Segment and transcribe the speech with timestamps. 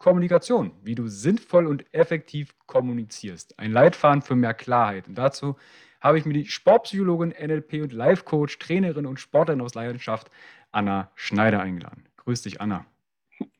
[0.00, 3.58] Kommunikation, wie du sinnvoll und effektiv kommunizierst.
[3.58, 5.06] Ein Leitfaden für mehr Klarheit.
[5.06, 5.56] Und dazu
[6.00, 10.30] habe ich mir die Sportpsychologin, NLP und Life Coach, Trainerin und Sportlerin aus Leidenschaft
[10.72, 12.08] Anna Schneider eingeladen.
[12.16, 12.86] Grüß dich, Anna.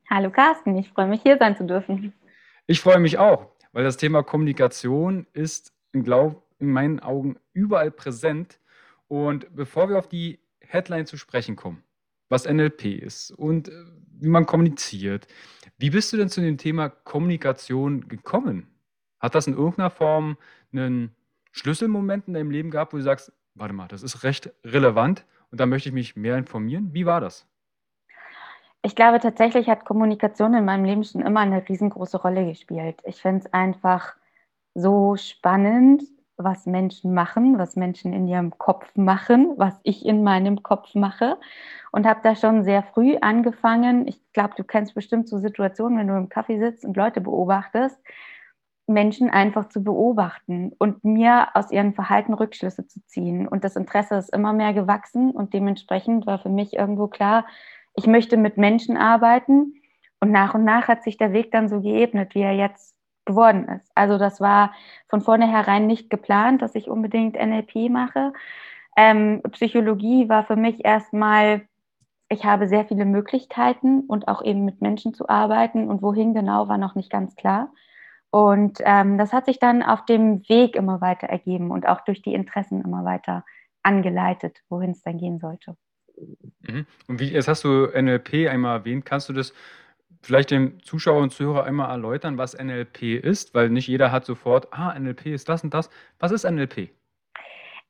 [0.08, 2.14] Hallo Carsten, ich freue mich hier sein zu dürfen.
[2.66, 8.58] Ich freue mich auch, weil das Thema Kommunikation ist, glaub, in meinen Augen überall präsent.
[9.08, 11.82] Und bevor wir auf die Headline zu sprechen kommen,
[12.30, 13.72] was NLP ist und äh,
[14.20, 15.26] wie man kommuniziert,
[15.78, 18.66] wie bist du denn zu dem Thema Kommunikation gekommen?
[19.18, 20.38] Hat das in irgendeiner Form
[20.72, 21.14] einen
[21.52, 25.60] Schlüsselmoment in deinem Leben gehabt, wo du sagst, warte mal, das ist recht relevant und
[25.60, 26.90] da möchte ich mich mehr informieren?
[26.92, 27.46] Wie war das?
[28.82, 33.00] Ich glaube, tatsächlich hat Kommunikation in meinem Leben schon immer eine riesengroße Rolle gespielt.
[33.04, 34.16] Ich finde es einfach
[34.74, 36.02] so spannend,
[36.44, 41.38] was Menschen machen, was Menschen in ihrem Kopf machen, was ich in meinem Kopf mache.
[41.92, 44.06] Und habe da schon sehr früh angefangen.
[44.06, 47.98] Ich glaube, du kennst bestimmt so Situationen, wenn du im Kaffee sitzt und Leute beobachtest,
[48.86, 53.48] Menschen einfach zu beobachten und mir aus ihrem Verhalten Rückschlüsse zu ziehen.
[53.48, 57.46] Und das Interesse ist immer mehr gewachsen und dementsprechend war für mich irgendwo klar,
[57.94, 59.74] ich möchte mit Menschen arbeiten.
[60.20, 62.94] Und nach und nach hat sich der Weg dann so geebnet, wie er jetzt
[63.30, 63.90] geworden ist.
[63.94, 64.72] Also das war
[65.08, 68.32] von vornherein nicht geplant, dass ich unbedingt NLP mache.
[68.96, 71.62] Ähm, Psychologie war für mich erstmal,
[72.28, 76.68] ich habe sehr viele Möglichkeiten und auch eben mit Menschen zu arbeiten und wohin genau
[76.68, 77.72] war noch nicht ganz klar.
[78.30, 82.22] Und ähm, das hat sich dann auf dem Weg immer weiter ergeben und auch durch
[82.22, 83.44] die Interessen immer weiter
[83.82, 85.76] angeleitet, wohin es dann gehen sollte.
[86.60, 86.86] Mhm.
[87.08, 89.04] Und wie, jetzt hast du NLP einmal erwähnt.
[89.04, 89.52] Kannst du das
[90.22, 93.54] vielleicht dem Zuschauer und Zuhörer einmal erläutern, was NLP ist?
[93.54, 95.90] Weil nicht jeder hat sofort, ah, NLP ist das und das.
[96.18, 96.90] Was ist NLP?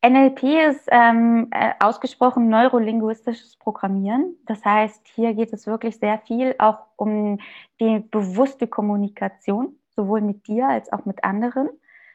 [0.03, 4.35] NLP ist ähm, äh, ausgesprochen neurolinguistisches Programmieren.
[4.47, 7.39] Das heißt, hier geht es wirklich sehr viel auch um
[7.81, 11.69] die bewusste Kommunikation, sowohl mit dir als auch mit anderen.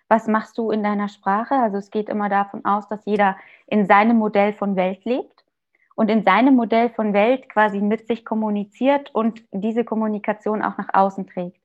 [0.07, 1.53] Was machst du in deiner Sprache?
[1.55, 3.37] Also es geht immer davon aus, dass jeder
[3.67, 5.44] in seinem Modell von Welt lebt
[5.95, 10.89] und in seinem Modell von Welt quasi mit sich kommuniziert und diese Kommunikation auch nach
[10.93, 11.59] außen trägt.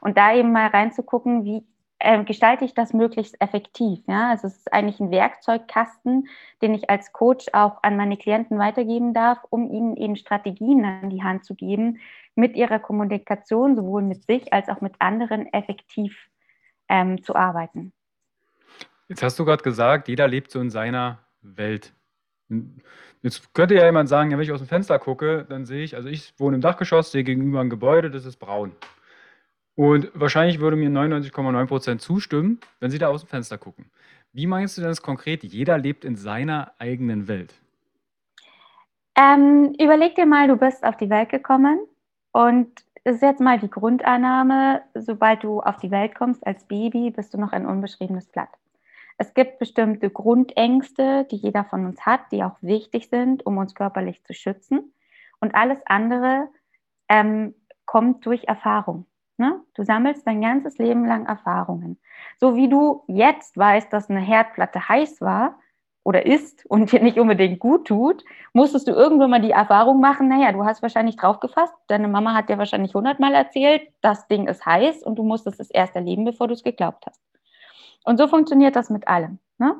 [0.00, 1.64] Und da eben mal reinzugucken, wie
[1.98, 4.00] äh, gestalte ich das möglichst effektiv.
[4.06, 4.30] Ja?
[4.30, 6.28] Also es ist eigentlich ein Werkzeugkasten,
[6.60, 11.10] den ich als Coach auch an meine Klienten weitergeben darf, um ihnen eben Strategien an
[11.10, 11.98] die Hand zu geben,
[12.34, 16.28] mit ihrer Kommunikation sowohl mit sich als auch mit anderen effektiv
[16.88, 17.92] ähm, zu arbeiten.
[19.08, 21.95] Jetzt hast du gerade gesagt, jeder lebt so in seiner Welt.
[23.22, 26.08] Jetzt könnte ja jemand sagen, wenn ich aus dem Fenster gucke, dann sehe ich, also
[26.08, 28.72] ich wohne im Dachgeschoss, sehe gegenüber ein Gebäude, das ist braun.
[29.74, 33.90] Und wahrscheinlich würde mir 99,9% zustimmen, wenn sie da aus dem Fenster gucken.
[34.32, 35.44] Wie meinst du denn das konkret?
[35.44, 37.54] Jeder lebt in seiner eigenen Welt.
[39.16, 41.78] Ähm, überleg dir mal, du bist auf die Welt gekommen
[42.32, 42.68] und
[43.04, 47.38] ist jetzt mal die Grundannahme, sobald du auf die Welt kommst als Baby, bist du
[47.38, 48.50] noch ein unbeschriebenes Blatt.
[49.18, 53.74] Es gibt bestimmte Grundängste, die jeder von uns hat, die auch wichtig sind, um uns
[53.74, 54.92] körperlich zu schützen.
[55.40, 56.48] Und alles andere
[57.08, 57.54] ähm,
[57.84, 59.06] kommt durch Erfahrung.
[59.38, 59.60] Ne?
[59.74, 61.98] Du sammelst dein ganzes Leben lang Erfahrungen.
[62.38, 65.58] So wie du jetzt weißt, dass eine Herdplatte heiß war,
[66.06, 70.28] oder ist und dir nicht unbedingt gut tut, musstest du irgendwann mal die Erfahrung machen,
[70.28, 74.64] naja, du hast wahrscheinlich draufgefasst, deine Mama hat dir wahrscheinlich hundertmal erzählt, das Ding ist
[74.64, 77.20] heiß und du musstest es erst erleben, bevor du es geglaubt hast.
[78.04, 79.38] Und so funktioniert das mit allem.
[79.58, 79.74] Ne?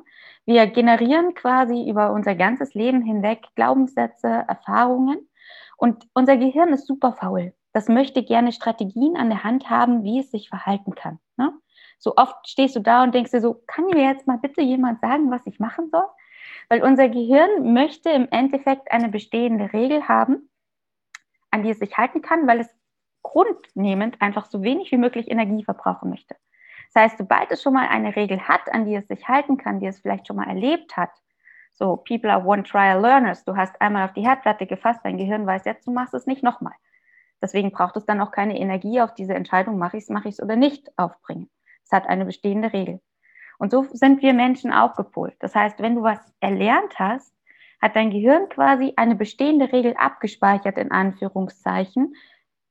[0.45, 5.29] Wir generieren quasi über unser ganzes Leben hinweg Glaubenssätze, Erfahrungen
[5.77, 7.53] und unser Gehirn ist super faul.
[7.73, 11.19] Das möchte gerne Strategien an der Hand haben, wie es sich verhalten kann.
[11.37, 11.53] Ne?
[11.99, 15.01] So oft stehst du da und denkst dir so, kann mir jetzt mal bitte jemand
[15.01, 16.07] sagen, was ich machen soll?
[16.69, 20.49] Weil unser Gehirn möchte im Endeffekt eine bestehende Regel haben,
[21.51, 22.69] an die es sich halten kann, weil es
[23.23, 26.37] grundnehmend einfach so wenig wie möglich Energie verbrauchen möchte.
[26.93, 29.81] Das heißt, sobald es schon mal eine Regel hat, an die es sich halten kann,
[29.81, 31.11] die es vielleicht schon mal erlebt hat,
[31.73, 35.47] so people are one trial learners, du hast einmal auf die Herdplatte gefasst, dein Gehirn
[35.47, 36.75] weiß jetzt, du machst es nicht nochmal.
[37.43, 40.35] Deswegen braucht es dann auch keine Energie auf diese Entscheidung, mache ich es, mache ich
[40.35, 41.51] es oder nicht aufbringen.
[41.85, 43.01] Es hat eine bestehende Regel.
[43.59, 45.35] Und so sind wir Menschen auch gepolt.
[45.41, 47.35] Das heißt, wenn du was erlernt hast,
[47.81, 52.15] hat dein Gehirn quasi eine bestehende Regel abgespeichert, in Anführungszeichen,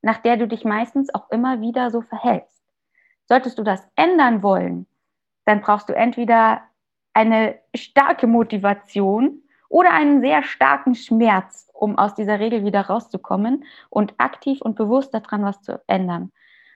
[0.01, 2.54] nach der du dich meistens auch immer wieder so verhältst.
[3.27, 4.87] Solltest du das ändern wollen,
[5.45, 6.61] dann brauchst du entweder
[7.13, 14.13] eine starke Motivation oder einen sehr starken Schmerz, um aus dieser Regel wieder rauszukommen und
[14.17, 16.31] aktiv und bewusst daran was zu ändern.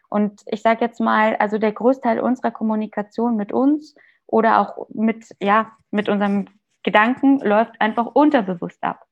[0.10, 3.96] Und ich sage jetzt mal, also der Großteil unserer Kommunikation mit uns
[4.26, 6.48] oder auch mit, ja, mit unserem
[6.84, 9.06] Gedanken läuft einfach unterbewusst ab.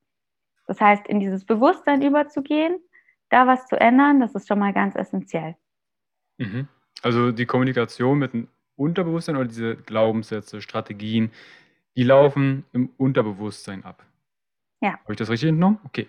[0.65, 2.79] Das heißt, in dieses Bewusstsein überzugehen,
[3.29, 5.55] da was zu ändern, das ist schon mal ganz essentiell.
[6.37, 6.67] Mhm.
[7.03, 11.31] Also die Kommunikation mit dem Unterbewusstsein oder diese Glaubenssätze, Strategien,
[11.95, 14.05] die laufen im Unterbewusstsein ab.
[14.81, 14.91] Ja.
[14.91, 15.79] Habe ich das richtig entnommen?
[15.83, 16.07] Okay.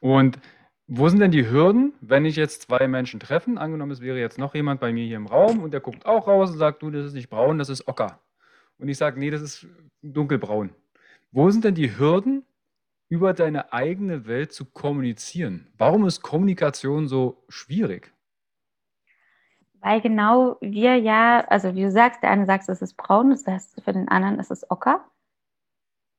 [0.00, 0.38] Und
[0.86, 3.58] wo sind denn die Hürden, wenn ich jetzt zwei Menschen treffen?
[3.58, 6.26] Angenommen, es wäre jetzt noch jemand bei mir hier im Raum und der guckt auch
[6.26, 8.20] raus und sagt, du, das ist nicht braun, das ist ocker.
[8.76, 9.66] Und ich sage, nee, das ist
[10.02, 10.70] dunkelbraun.
[11.32, 12.44] Wo sind denn die Hürden,
[13.08, 15.66] über deine eigene Welt zu kommunizieren?
[15.76, 18.12] Warum ist Kommunikation so schwierig?
[19.80, 23.46] Weil genau wir ja, also wie du sagst, der eine sagt, es ist braun, das
[23.46, 25.04] heißt für den anderen ist es ocker.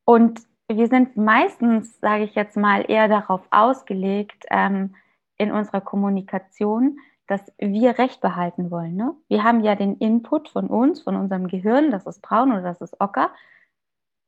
[0.05, 4.95] Und wir sind meistens, sage ich jetzt mal, eher darauf ausgelegt ähm,
[5.37, 8.95] in unserer Kommunikation, dass wir Recht behalten wollen.
[8.95, 9.15] Ne?
[9.27, 12.81] Wir haben ja den Input von uns, von unserem Gehirn, das ist braun oder das
[12.81, 13.31] ist ocker.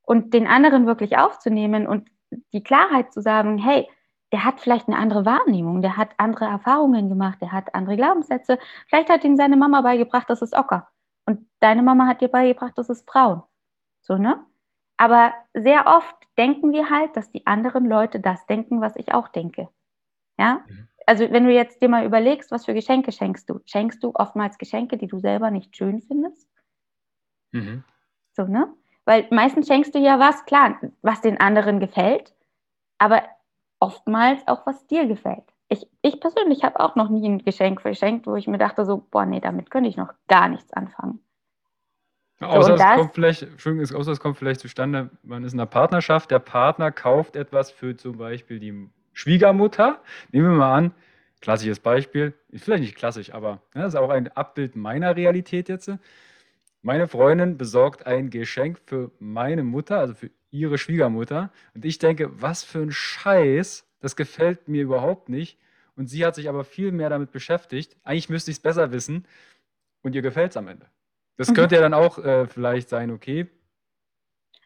[0.03, 2.09] Und den anderen wirklich aufzunehmen und
[2.51, 3.87] die Klarheit zu sagen, hey,
[4.33, 8.57] der hat vielleicht eine andere Wahrnehmung, der hat andere Erfahrungen gemacht, der hat andere Glaubenssätze.
[8.87, 10.89] Vielleicht hat ihm seine Mama beigebracht, das ist ocker.
[11.27, 13.43] Und deine Mama hat dir beigebracht, das ist braun.
[14.01, 14.43] So, ne?
[14.97, 19.27] Aber sehr oft denken wir halt, dass die anderen Leute das denken, was ich auch
[19.27, 19.69] denke.
[20.39, 20.65] Ja?
[20.67, 20.87] Mhm.
[21.05, 23.59] Also wenn du jetzt dir mal überlegst, was für Geschenke schenkst du?
[23.65, 26.49] Schenkst du oftmals Geschenke, die du selber nicht schön findest?
[27.51, 27.83] Mhm.
[28.31, 28.73] So, ne?
[29.05, 32.33] Weil meistens schenkst du ja was, klar, was den anderen gefällt,
[32.97, 33.21] aber
[33.83, 35.43] oftmals auch, was dir gefällt.
[35.67, 39.05] Ich, ich persönlich habe auch noch nie ein Geschenk verschenkt, wo ich mir dachte, so,
[39.11, 41.19] boah, nee, damit könnte ich noch gar nichts anfangen.
[42.39, 46.31] Außer, es kommt vielleicht, Entschuldigung, außer es kommt vielleicht zustande, man ist in einer Partnerschaft,
[46.31, 49.99] der Partner kauft etwas für zum Beispiel die Schwiegermutter.
[50.31, 50.91] Nehmen wir mal an,
[51.41, 55.91] klassisches Beispiel, vielleicht nicht klassisch, aber ja, das ist auch ein Abbild meiner Realität jetzt.
[56.85, 61.49] Meine Freundin besorgt ein Geschenk für meine Mutter, also für ihre Schwiegermutter.
[61.73, 65.57] Und ich denke, was für ein Scheiß, das gefällt mir überhaupt nicht.
[65.95, 67.95] Und sie hat sich aber viel mehr damit beschäftigt.
[68.03, 69.25] Eigentlich müsste ich es besser wissen.
[70.01, 70.85] Und ihr gefällt es am Ende.
[71.37, 71.53] Das mhm.
[71.53, 73.49] könnte ja dann auch äh, vielleicht sein, okay.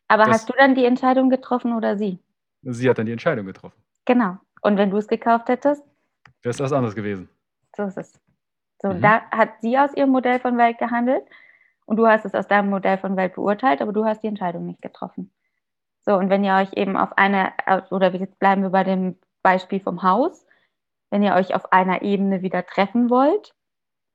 [0.07, 2.17] Aber hast du dann die Entscheidung getroffen oder sie?
[2.63, 3.79] Sie hat dann die Entscheidung getroffen.
[4.05, 4.37] Genau.
[4.61, 5.83] Und wenn du es gekauft hättest?
[6.41, 7.29] Wäre es was anderes gewesen.
[7.75, 8.19] So ist es.
[8.81, 9.01] So, mhm.
[9.01, 11.23] da hat sie aus ihrem Modell von Welt gehandelt
[11.87, 14.65] und du hast es aus deinem Modell von Welt beurteilt, aber du hast die Entscheidung
[14.65, 15.33] nicht getroffen.
[16.05, 17.53] So, und wenn ihr euch eben auf eine,
[17.89, 20.45] oder jetzt bleiben wir bei dem Beispiel vom Haus,
[21.09, 23.55] wenn ihr euch auf einer Ebene wieder treffen wollt,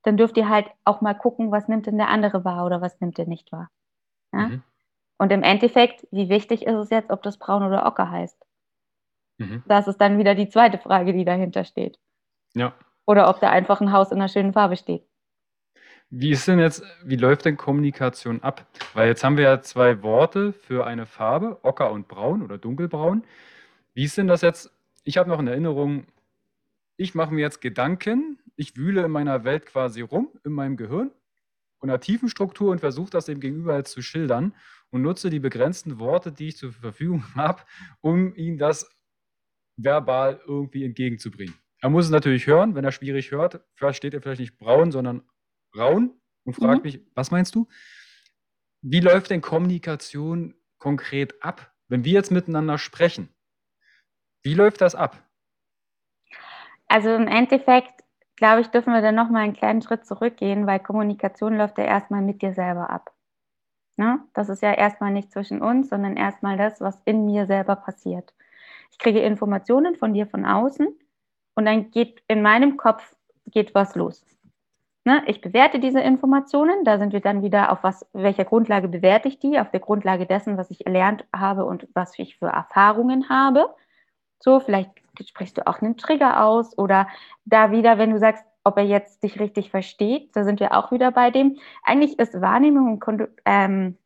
[0.02, 3.00] dann dürft ihr halt auch mal gucken, was nimmt denn der andere wahr oder was
[3.00, 3.70] nimmt er nicht wahr.
[4.32, 4.48] Ja?
[4.48, 4.62] Mhm.
[5.18, 8.44] Und im Endeffekt, wie wichtig ist es jetzt, ob das braun oder ocker heißt?
[9.38, 9.62] Mhm.
[9.66, 11.98] Das ist dann wieder die zweite Frage, die dahinter steht.
[12.54, 12.74] Ja.
[13.06, 15.06] Oder ob da einfach ein Haus in einer schönen Farbe steht.
[16.14, 18.66] Wie ist denn jetzt, wie läuft denn Kommunikation ab?
[18.92, 23.24] Weil jetzt haben wir ja zwei Worte für eine Farbe, ocker und braun oder dunkelbraun.
[23.94, 24.70] Wie ist denn das jetzt?
[25.04, 26.04] Ich habe noch in Erinnerung,
[26.98, 31.12] ich mache mir jetzt Gedanken, ich wühle in meiner Welt quasi rum, in meinem Gehirn,
[31.82, 34.54] in einer tiefen Struktur und versuche das dem Gegenüber jetzt zu schildern
[34.90, 37.62] und nutze die begrenzten Worte, die ich zur Verfügung habe,
[38.02, 38.86] um ihm das
[39.78, 41.54] verbal irgendwie entgegenzubringen.
[41.80, 45.22] Er muss es natürlich hören, wenn er schwierig hört, versteht er vielleicht nicht braun, sondern
[45.72, 46.12] braun
[46.44, 46.90] und fragt mhm.
[46.90, 47.66] mich, was meinst du?
[48.82, 51.72] Wie läuft denn Kommunikation konkret ab?
[51.92, 53.28] wenn wir jetzt miteinander sprechen,
[54.42, 55.22] wie läuft das ab?
[56.88, 57.92] Also im Endeffekt,
[58.36, 62.22] glaube ich, dürfen wir dann nochmal einen kleinen Schritt zurückgehen, weil Kommunikation läuft ja erstmal
[62.22, 63.12] mit dir selber ab.
[63.98, 64.20] Ne?
[64.32, 68.32] Das ist ja erstmal nicht zwischen uns, sondern erstmal das, was in mir selber passiert.
[68.90, 70.98] Ich kriege Informationen von dir von außen
[71.56, 73.14] und dann geht in meinem Kopf
[73.44, 74.24] geht was los.
[75.04, 75.22] Ne?
[75.26, 79.40] Ich bewerte diese Informationen, da sind wir dann wieder auf was, welcher Grundlage bewerte ich
[79.40, 79.58] die?
[79.58, 83.74] Auf der Grundlage dessen, was ich erlernt habe und was ich für Erfahrungen habe.
[84.38, 84.90] So, vielleicht
[85.20, 87.08] sprichst du auch einen Trigger aus oder
[87.44, 90.92] da wieder, wenn du sagst, ob er jetzt dich richtig versteht, da sind wir auch
[90.92, 91.58] wieder bei dem.
[91.82, 93.98] Eigentlich ist Wahrnehmung und ähm,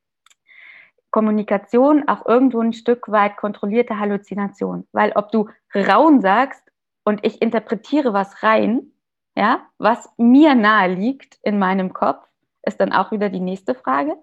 [1.10, 6.62] Kommunikation auch irgendwo ein Stück weit kontrollierte Halluzination, weil ob du Raun sagst
[7.04, 8.92] und ich interpretiere was rein,
[9.36, 12.26] ja, was mir nahe liegt in meinem Kopf,
[12.62, 14.16] ist dann auch wieder die nächste Frage.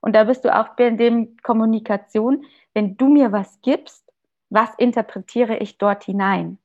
[0.00, 4.04] Und da bist du auch bei dem Kommunikation, wenn du mir was gibst,
[4.48, 6.58] was interpretiere ich dort hinein?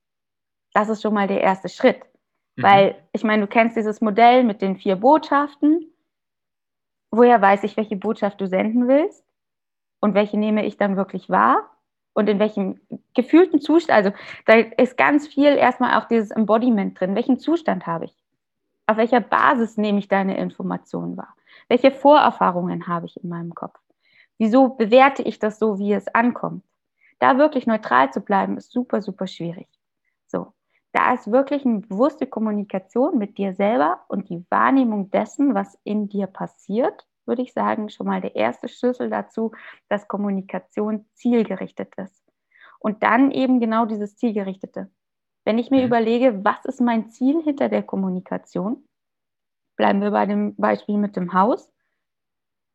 [0.73, 2.01] Das ist schon mal der erste Schritt.
[2.55, 2.63] Mhm.
[2.63, 5.91] Weil, ich meine, du kennst dieses Modell mit den vier Botschaften.
[7.09, 9.25] Woher weiß ich, welche Botschaft du senden willst?
[9.99, 11.69] Und welche nehme ich dann wirklich wahr?
[12.13, 12.79] Und in welchem
[13.13, 14.11] gefühlten Zustand, also
[14.45, 17.15] da ist ganz viel erstmal auch dieses Embodiment drin.
[17.15, 18.15] Welchen Zustand habe ich?
[18.85, 21.35] Auf welcher Basis nehme ich deine Informationen wahr?
[21.69, 23.79] Welche Vorerfahrungen habe ich in meinem Kopf?
[24.37, 26.65] Wieso bewerte ich das so, wie es ankommt?
[27.19, 29.67] Da wirklich neutral zu bleiben, ist super, super schwierig.
[30.27, 30.53] So,
[30.91, 36.09] da ist wirklich eine bewusste Kommunikation mit dir selber und die Wahrnehmung dessen, was in
[36.09, 39.51] dir passiert, würde ich sagen, schon mal der erste Schlüssel dazu,
[39.89, 42.23] dass Kommunikation zielgerichtet ist.
[42.79, 44.89] Und dann eben genau dieses Zielgerichtete.
[45.45, 45.87] Wenn ich mir mhm.
[45.87, 48.87] überlege, was ist mein Ziel hinter der Kommunikation,
[49.75, 51.71] bleiben wir bei dem Beispiel mit dem Haus,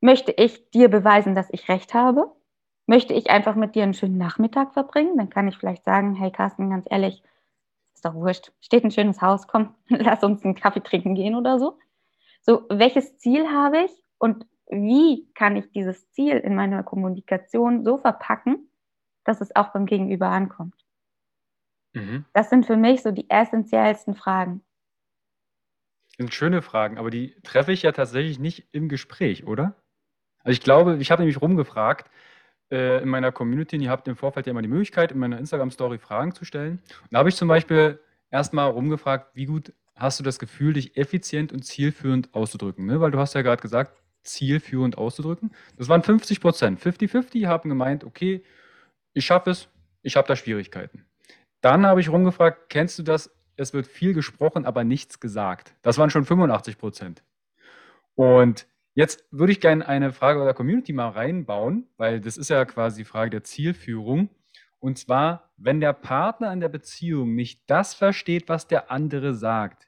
[0.00, 2.36] möchte ich dir beweisen, dass ich recht habe?
[2.86, 6.30] möchte ich einfach mit dir einen schönen Nachmittag verbringen, dann kann ich vielleicht sagen, hey
[6.30, 7.22] Carsten, ganz ehrlich,
[7.94, 11.58] ist doch wurscht, steht ein schönes Haus, komm, lass uns einen Kaffee trinken gehen oder
[11.58, 11.78] so.
[12.42, 17.98] So, welches Ziel habe ich und wie kann ich dieses Ziel in meiner Kommunikation so
[17.98, 18.68] verpacken,
[19.24, 20.74] dass es auch beim Gegenüber ankommt?
[21.94, 22.24] Mhm.
[22.32, 24.62] Das sind für mich so die essentiellsten Fragen.
[26.06, 29.76] Das sind schöne Fragen, aber die treffe ich ja tatsächlich nicht im Gespräch, oder?
[30.40, 32.10] Also ich glaube, ich habe nämlich rumgefragt,
[32.70, 35.98] äh, in meiner Community, ihr habt im Vorfeld ja immer die Möglichkeit, in meiner Instagram-Story
[35.98, 36.82] Fragen zu stellen.
[37.02, 40.96] Und da habe ich zum Beispiel erstmal rumgefragt, wie gut hast du das Gefühl, dich
[40.96, 42.86] effizient und zielführend auszudrücken?
[42.86, 43.00] Ne?
[43.00, 45.52] Weil du hast ja gerade gesagt, zielführend auszudrücken.
[45.76, 46.80] Das waren 50 Prozent.
[46.80, 48.44] 50-50 haben gemeint, okay,
[49.12, 49.68] ich schaffe es,
[50.02, 51.04] ich habe da Schwierigkeiten.
[51.60, 53.30] Dann habe ich rumgefragt, kennst du das?
[53.56, 55.74] Es wird viel gesprochen, aber nichts gesagt.
[55.82, 57.22] Das waren schon 85 Prozent.
[58.14, 58.66] Und
[58.96, 63.02] Jetzt würde ich gerne eine Frage der Community mal reinbauen, weil das ist ja quasi
[63.02, 64.30] die Frage der Zielführung.
[64.78, 69.85] Und zwar, wenn der Partner in der Beziehung nicht das versteht, was der andere sagt,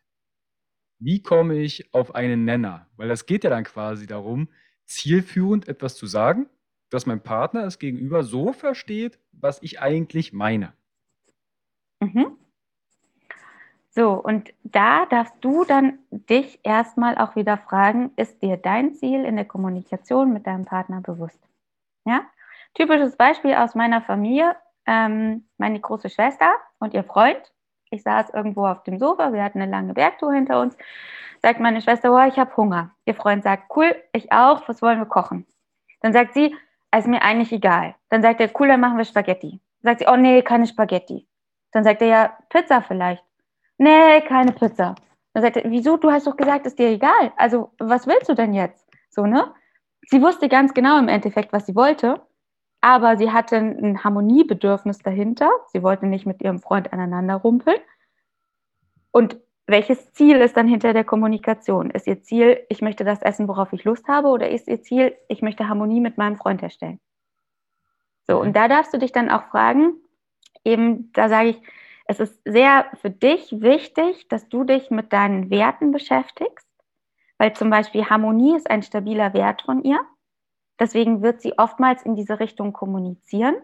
[0.99, 2.87] wie komme ich auf einen Nenner?
[2.97, 4.49] Weil das geht ja dann quasi darum,
[4.85, 6.49] zielführend etwas zu sagen,
[6.91, 10.73] dass mein Partner es gegenüber so versteht, was ich eigentlich meine.
[12.01, 12.39] Mhm.
[13.91, 19.25] So, und da darfst du dann dich erstmal auch wieder fragen, ist dir dein Ziel
[19.25, 21.41] in der Kommunikation mit deinem Partner bewusst?
[22.05, 22.23] Ja?
[22.75, 24.55] Typisches Beispiel aus meiner Familie,
[24.87, 27.53] ähm, meine große Schwester und ihr Freund.
[27.91, 30.77] Ich saß irgendwo auf dem Sofa, wir hatten eine lange Bergtour hinter uns.
[31.43, 32.91] Sagt meine Schwester, oh, ich habe Hunger.
[33.05, 35.47] Ihr Freund sagt, cool, ich auch, was wollen wir kochen?
[36.01, 36.55] Dann sagt sie,
[36.97, 37.95] ist mir eigentlich egal.
[38.09, 39.61] Dann sagt er, cool, dann machen wir Spaghetti.
[39.83, 41.27] Sagt sie, oh nee, keine Spaghetti.
[41.73, 43.23] Dann sagt er ja, Pizza vielleicht
[43.79, 44.95] nee, keine Pizza.
[45.33, 45.97] Dann sagt er, wieso?
[45.97, 47.33] Du hast doch gesagt, ist dir egal.
[47.37, 48.87] Also, was willst du denn jetzt?
[49.09, 49.55] So, ne?
[50.11, 52.21] Sie wusste ganz genau im Endeffekt, was sie wollte,
[52.81, 55.51] aber sie hatte ein Harmoniebedürfnis dahinter.
[55.73, 57.79] Sie wollte nicht mit ihrem Freund aneinander rumpeln.
[59.11, 61.91] Und welches Ziel ist dann hinter der Kommunikation?
[61.91, 65.15] Ist ihr Ziel, ich möchte das essen, worauf ich Lust habe, oder ist ihr Ziel,
[65.29, 67.01] ich möchte Harmonie mit meinem Freund herstellen?
[68.27, 69.95] So, und da darfst du dich dann auch fragen,
[70.65, 71.63] eben, da sage ich,
[72.07, 76.67] es ist sehr für dich wichtig, dass du dich mit deinen Werten beschäftigst,
[77.37, 80.01] weil zum Beispiel Harmonie ist ein stabiler Wert von ihr.
[80.81, 83.57] Deswegen wird sie oftmals in diese Richtung kommunizieren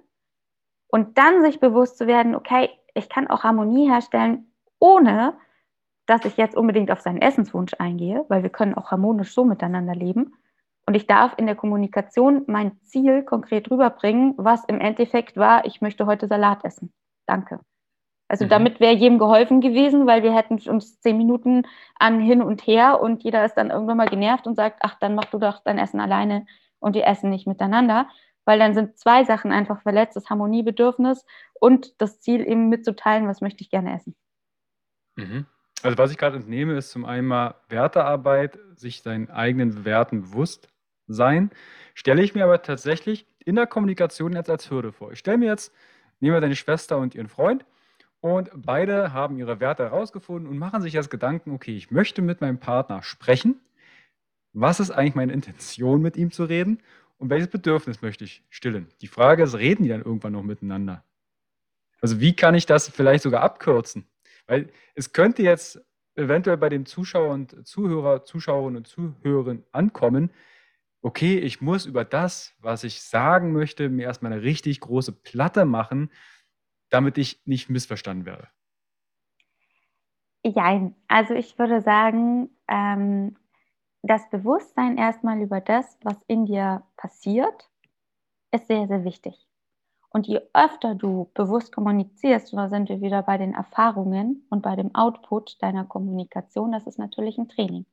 [0.88, 5.37] und dann sich bewusst zu werden, okay, ich kann auch Harmonie herstellen, ohne
[6.06, 9.94] dass ich jetzt unbedingt auf seinen Essenswunsch eingehe, weil wir können auch harmonisch so miteinander
[9.94, 10.35] leben.
[10.87, 15.80] Und ich darf in der Kommunikation mein Ziel konkret rüberbringen, was im Endeffekt war, ich
[15.80, 16.92] möchte heute Salat essen.
[17.26, 17.61] Danke.
[18.28, 18.50] Also mhm.
[18.50, 21.66] damit wäre jedem geholfen gewesen, weil wir hätten uns zehn Minuten
[21.99, 25.14] an hin und her und jeder ist dann irgendwann mal genervt und sagt, ach, dann
[25.14, 26.47] mach du doch dein Essen alleine
[26.84, 28.08] und wir essen nicht miteinander.
[28.44, 31.24] Weil dann sind zwei Sachen einfach verletzt, das Harmoniebedürfnis
[31.54, 34.14] und das Ziel eben mitzuteilen, was möchte ich gerne essen.
[35.16, 35.46] Mhm.
[35.82, 40.68] Also was ich gerade entnehme, ist zum einen mal Wertearbeit, sich seinen eigenen Werten bewusst
[41.06, 41.50] sein.
[41.94, 45.12] Stelle ich mir aber tatsächlich in der Kommunikation jetzt als Hürde vor.
[45.12, 45.74] Ich stelle mir jetzt,
[46.20, 47.64] nehmen wir deine Schwester und ihren Freund
[48.20, 52.40] und beide haben ihre Werte herausgefunden und machen sich jetzt Gedanken, okay, ich möchte mit
[52.40, 53.60] meinem Partner sprechen.
[54.54, 56.80] Was ist eigentlich meine Intention, mit ihm zu reden?
[57.18, 58.88] Und welches Bedürfnis möchte ich stillen?
[59.00, 61.04] Die Frage ist, reden die dann irgendwann noch miteinander?
[62.00, 64.06] Also wie kann ich das vielleicht sogar abkürzen?
[64.46, 65.84] Weil es könnte jetzt
[66.14, 70.30] eventuell bei dem Zuschauer und Zuhörer, Zuschauerinnen und Zuhörern ankommen,
[71.02, 75.64] okay, ich muss über das, was ich sagen möchte, mir erstmal eine richtig große Platte
[75.64, 76.11] machen,
[76.90, 78.49] damit ich nicht missverstanden werde.
[80.44, 83.37] Ja, also ich würde sagen, ähm,
[84.06, 87.70] das Bewusstsein erstmal über das, was in dir passiert,
[88.52, 89.49] ist sehr, sehr wichtig.
[90.11, 94.62] Und je öfter du bewusst kommunizierst, und da sind wir wieder bei den Erfahrungen und
[94.62, 97.87] bei dem Output deiner Kommunikation, das ist natürlich ein Training.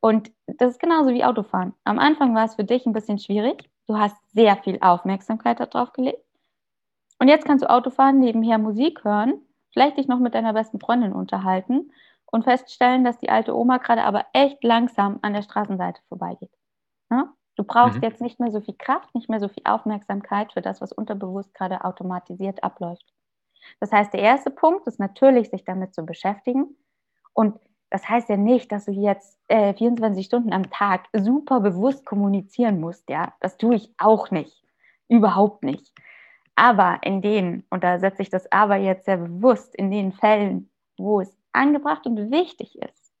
[0.00, 1.74] Und das ist genauso wie Autofahren.
[1.84, 3.68] Am Anfang war es für dich ein bisschen schwierig.
[3.86, 6.22] Du hast sehr viel Aufmerksamkeit darauf gelegt.
[7.18, 9.40] Und jetzt kannst du Autofahren, nebenher Musik hören,
[9.72, 11.90] vielleicht dich noch mit deiner besten Freundin unterhalten
[12.30, 16.52] und feststellen, dass die alte Oma gerade aber echt langsam an der Straßenseite vorbeigeht.
[17.10, 17.32] Ja?
[17.56, 18.02] Du brauchst mhm.
[18.04, 21.54] jetzt nicht mehr so viel Kraft, nicht mehr so viel Aufmerksamkeit für das, was unterbewusst
[21.54, 23.04] gerade automatisiert abläuft.
[23.80, 26.76] Das heißt, der erste Punkt ist natürlich, sich damit zu beschäftigen.
[27.32, 27.58] Und
[27.90, 32.80] das heißt ja nicht, dass du jetzt äh, 24 Stunden am Tag super bewusst kommunizieren
[32.80, 33.08] musst.
[33.08, 34.62] Ja, das tue ich auch nicht.
[35.08, 35.92] Überhaupt nicht.
[36.54, 40.70] Aber in denen, und da setze ich das Aber jetzt sehr bewusst, in den Fällen,
[40.98, 43.12] wo es angebracht und wichtig ist,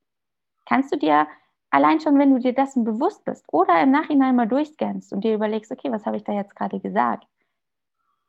[0.66, 1.26] kannst du dir
[1.70, 5.34] allein schon, wenn du dir dessen bewusst bist oder im Nachhinein mal durchscannst und dir
[5.34, 7.26] überlegst, okay, was habe ich da jetzt gerade gesagt,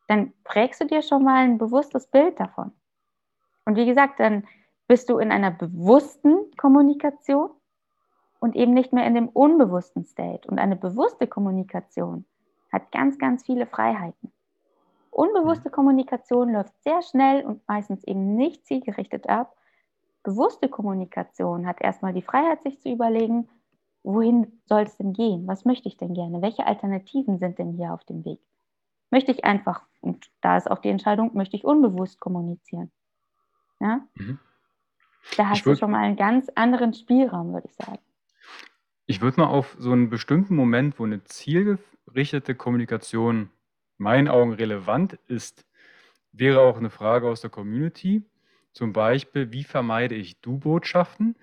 [0.08, 2.72] dann prägst du dir schon mal ein bewusstes Bild davon.
[3.66, 4.48] Und wie gesagt, dann
[4.88, 7.52] bist du in einer bewussten Kommunikation
[8.40, 10.48] und eben nicht mehr in dem unbewussten State.
[10.48, 12.26] Und eine bewusste Kommunikation
[12.72, 14.32] hat ganz, ganz viele Freiheiten.
[15.12, 19.56] Unbewusste Kommunikation läuft sehr schnell und meistens eben nicht zielgerichtet ab
[20.24, 23.50] bewusste Kommunikation hat erstmal die Freiheit, sich zu überlegen,
[24.04, 25.48] wohin soll es denn gehen?
[25.48, 26.42] Was möchte ich denn gerne?
[26.42, 28.40] Welche Alternativen sind denn hier auf dem Weg?
[29.12, 32.92] Möchte ich einfach, und da ist auch die Entscheidung, möchte ich unbewusst kommunizieren?
[33.80, 34.02] Ja?
[34.16, 34.40] Mhm.
[35.38, 38.00] Da hast du schon mal einen ganz anderen Spielraum, würde ich sagen.
[39.06, 43.50] Ich würde mal auf so einen bestimmten Moment, wo eine zielgerichtete Kommunikation in
[43.98, 45.66] meinen Augen relevant ist,
[46.32, 48.24] wäre auch eine Frage aus der Community.
[48.80, 51.36] Zum Beispiel, wie vermeide ich Du-Botschaften?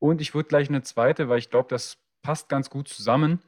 [0.00, 3.38] Und ich würde gleich eine zweite, weil ich glaube, das passt ganz gut zusammen,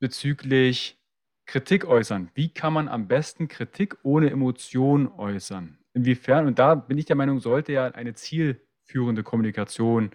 [0.00, 0.98] bezüglich
[1.46, 2.32] Kritik äußern.
[2.34, 5.78] Wie kann man am besten Kritik ohne Emotion äußern?
[5.94, 10.10] Inwiefern, und da bin ich der Meinung, sollte ja eine zielführende Kommunikation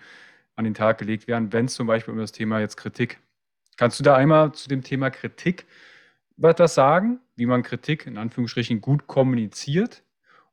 [0.58, 3.22] an den Tag gelegt werden, wenn es zum Beispiel um das Thema jetzt Kritik.
[3.78, 5.66] Kannst du da einmal zu dem Thema Kritik
[6.42, 10.04] etwas sagen, wie man Kritik in Anführungsstrichen gut kommuniziert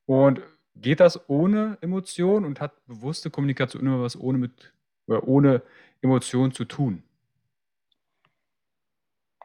[0.07, 0.41] und
[0.77, 4.73] geht das ohne Emotion und hat bewusste Kommunikation immer was ohne mit
[5.07, 5.63] oder ohne
[6.03, 7.03] Emotion zu tun?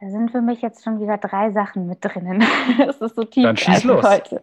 [0.00, 2.42] Da sind für mich jetzt schon wieder drei Sachen mit drinnen.
[2.78, 4.04] Das ist so tief Dann schieß los.
[4.04, 4.42] heute.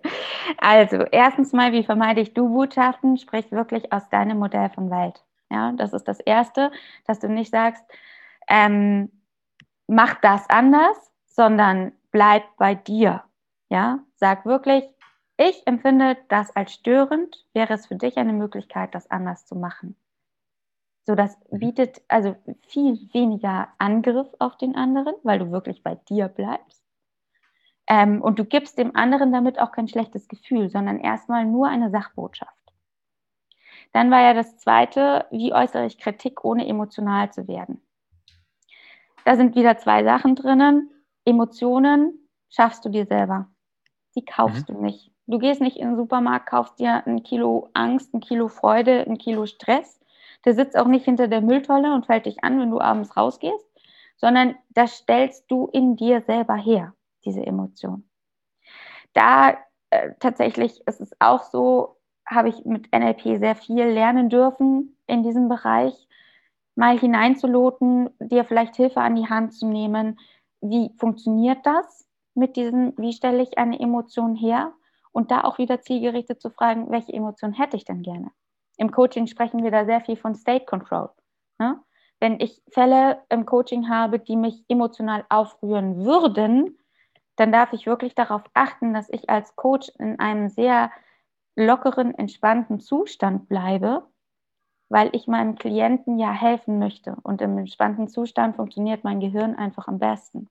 [0.59, 3.17] Also, erstens mal, wie vermeide ich Du-Botschaften?
[3.17, 5.23] Sprich wirklich aus deinem Modell von Welt.
[5.49, 6.71] Ja, das ist das Erste,
[7.05, 7.83] dass du nicht sagst,
[8.47, 9.09] ähm,
[9.87, 13.23] mach das anders, sondern bleib bei dir.
[13.69, 14.83] Ja, sag wirklich,
[15.37, 17.45] ich empfinde das als störend.
[17.53, 19.95] Wäre es für dich eine Möglichkeit, das anders zu machen?
[21.05, 21.59] So, das mhm.
[21.59, 22.35] bietet also
[22.67, 26.83] viel weniger Angriff auf den anderen, weil du wirklich bei dir bleibst.
[27.87, 31.89] Ähm, und du gibst dem anderen damit auch kein schlechtes Gefühl, sondern erstmal nur eine
[31.89, 32.51] Sachbotschaft.
[33.93, 37.81] Dann war ja das zweite, wie äußere ich Kritik, ohne emotional zu werden?
[39.23, 40.89] Da sind wieder zwei Sachen drinnen.
[41.23, 43.49] Emotionen schaffst du dir selber.
[44.15, 44.73] Die kaufst mhm.
[44.73, 45.11] du nicht.
[45.27, 49.17] Du gehst nicht in den Supermarkt, kaufst dir ein Kilo Angst, ein Kilo Freude, ein
[49.17, 49.99] Kilo Stress.
[50.45, 53.67] Der sitzt auch nicht hinter der Mülltonne und fällt dich an, wenn du abends rausgehst,
[54.15, 56.93] sondern das stellst du in dir selber her,
[57.25, 58.09] diese Emotion.
[59.13, 59.57] Da
[59.89, 65.23] äh, tatsächlich ist es auch so, habe ich mit NLP sehr viel lernen dürfen in
[65.23, 66.07] diesem Bereich,
[66.75, 70.19] mal hineinzuloten, dir vielleicht Hilfe an die Hand zu nehmen.
[70.61, 74.73] Wie funktioniert das mit diesem, wie stelle ich eine Emotion her?
[75.17, 78.29] Und da auch wieder zielgerichtet zu fragen, welche Emotionen hätte ich denn gerne?
[78.77, 81.09] Im Coaching sprechen wir da sehr viel von State Control.
[81.57, 81.81] Ne?
[82.19, 86.77] Wenn ich Fälle im Coaching habe, die mich emotional aufrühren würden,
[87.35, 90.91] dann darf ich wirklich darauf achten, dass ich als Coach in einem sehr
[91.55, 94.05] lockeren, entspannten Zustand bleibe,
[94.87, 97.17] weil ich meinem Klienten ja helfen möchte.
[97.23, 100.47] Und im entspannten Zustand funktioniert mein Gehirn einfach am besten.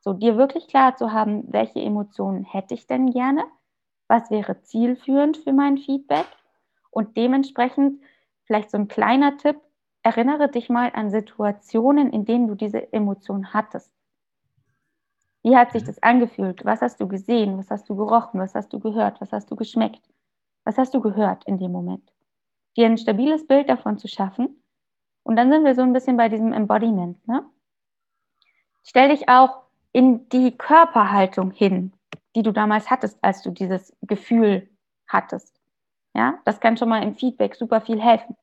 [0.00, 3.46] So, dir wirklich klar zu haben, welche Emotionen hätte ich denn gerne,
[4.08, 6.26] was wäre zielführend für mein Feedback
[6.90, 8.02] und dementsprechend
[8.44, 9.60] vielleicht so ein kleiner Tipp,
[10.02, 13.92] erinnere dich mal an Situationen, in denen du diese Emotion hattest.
[15.42, 15.86] Wie hat sich mhm.
[15.86, 16.64] das angefühlt?
[16.64, 17.58] Was hast du gesehen?
[17.58, 18.40] Was hast du gerochen?
[18.40, 19.20] Was hast du gehört?
[19.20, 20.02] Was hast du geschmeckt?
[20.64, 22.12] Was hast du gehört in dem Moment?
[22.76, 24.62] Dir ein stabiles Bild davon zu schaffen.
[25.22, 27.26] Und dann sind wir so ein bisschen bei diesem Embodiment.
[27.28, 27.44] Ne?
[28.82, 31.92] Stell dich auch in die Körperhaltung hin,
[32.38, 34.70] die du damals hattest, als du dieses Gefühl
[35.08, 35.60] hattest.
[36.14, 38.36] Ja, das kann schon mal im Feedback super viel helfen.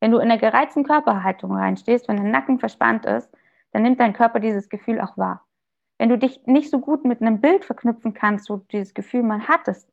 [0.00, 3.30] Wenn du in einer gereizten Körperhaltung reinstehst, wenn der Nacken verspannt ist,
[3.70, 5.46] dann nimmt dein Körper dieses Gefühl auch wahr.
[5.98, 9.22] Wenn du dich nicht so gut mit einem Bild verknüpfen kannst, wo du dieses Gefühl
[9.22, 9.88] mal hattest,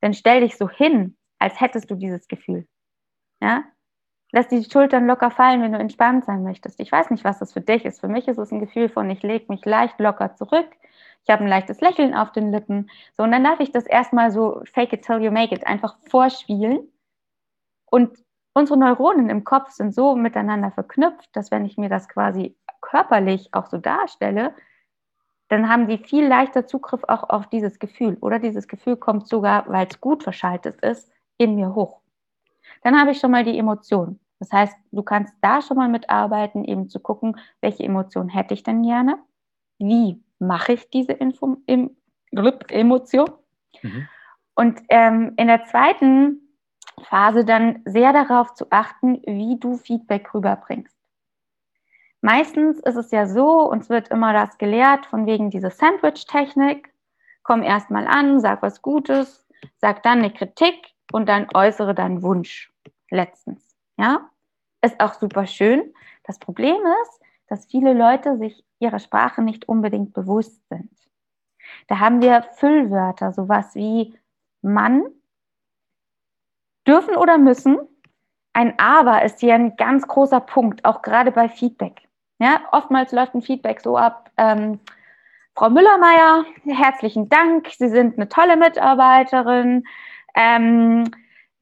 [0.00, 2.66] dann stell dich so hin, als hättest du dieses Gefühl.
[3.42, 3.64] Ja?
[4.32, 6.80] Lass die Schultern locker fallen, wenn du entspannt sein möchtest.
[6.80, 8.00] Ich weiß nicht, was das für dich ist.
[8.00, 10.70] Für mich ist es ein Gefühl von, ich lege mich leicht locker zurück.
[11.24, 12.90] Ich habe ein leichtes Lächeln auf den Lippen.
[13.16, 15.96] So, und dann darf ich das erstmal so fake it till you make it einfach
[16.08, 16.92] vorspielen.
[17.86, 18.18] Und
[18.52, 23.54] unsere Neuronen im Kopf sind so miteinander verknüpft, dass wenn ich mir das quasi körperlich
[23.54, 24.54] auch so darstelle,
[25.48, 28.16] dann haben sie viel leichter Zugriff auch auf dieses Gefühl.
[28.20, 32.00] Oder dieses Gefühl kommt sogar, weil es gut verschaltet ist, in mir hoch.
[32.82, 34.20] Dann habe ich schon mal die Emotion.
[34.40, 38.62] Das heißt, du kannst da schon mal mitarbeiten, eben zu gucken, welche Emotion hätte ich
[38.62, 39.18] denn gerne?
[39.78, 41.96] Wie mache ich diese Info, im,
[42.32, 43.30] Emotion?
[43.82, 44.08] Mhm.
[44.54, 46.40] Und ähm, in der zweiten
[47.08, 50.96] Phase dann sehr darauf zu achten, wie du Feedback rüberbringst.
[52.20, 56.90] Meistens ist es ja so, uns wird immer das gelehrt von wegen dieser Sandwich-Technik.
[57.42, 62.22] Komm erst mal an, sag was Gutes, sag dann eine Kritik und dann äußere deinen
[62.22, 62.72] Wunsch.
[63.10, 63.76] Letztens.
[63.98, 64.30] Ja,
[64.80, 65.92] ist auch super schön.
[66.24, 70.90] Das Problem ist, dass viele Leute sich ihrer Sprache nicht unbedingt bewusst sind.
[71.88, 74.16] Da haben wir Füllwörter, sowas wie
[74.62, 75.04] Mann,
[76.86, 77.78] dürfen oder müssen.
[78.52, 82.08] Ein Aber ist hier ein ganz großer Punkt, auch gerade bei Feedback.
[82.38, 84.80] Ja, oftmals läuft ein Feedback so ab, ähm,
[85.56, 89.84] Frau Müllermeier, herzlichen Dank, Sie sind eine tolle Mitarbeiterin.
[90.34, 91.04] Ähm,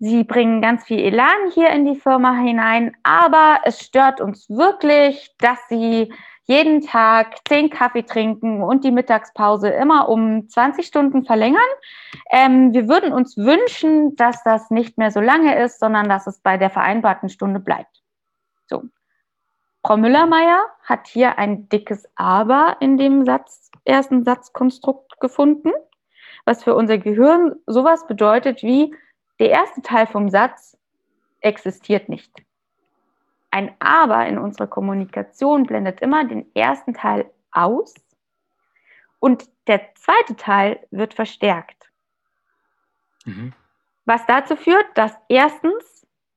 [0.04, 5.32] Sie bringen ganz viel Elan hier in die Firma hinein, aber es stört uns wirklich,
[5.38, 6.12] dass Sie
[6.42, 11.62] jeden Tag zehn Kaffee trinken und die Mittagspause immer um 20 Stunden verlängern.
[12.32, 16.40] Ähm, wir würden uns wünschen, dass das nicht mehr so lange ist, sondern dass es
[16.40, 18.02] bei der vereinbarten Stunde bleibt.
[18.66, 18.82] So.
[19.86, 25.70] Frau Müllermeier hat hier ein dickes Aber in dem Satz, ersten Satzkonstrukt gefunden,
[26.44, 28.92] was für unser Gehirn sowas bedeutet wie
[29.42, 30.78] der erste Teil vom Satz
[31.40, 32.30] existiert nicht.
[33.50, 37.92] Ein Aber in unserer Kommunikation blendet immer den ersten Teil aus
[39.18, 41.90] und der zweite Teil wird verstärkt.
[43.24, 43.52] Mhm.
[44.04, 45.92] Was dazu führt, dass erstens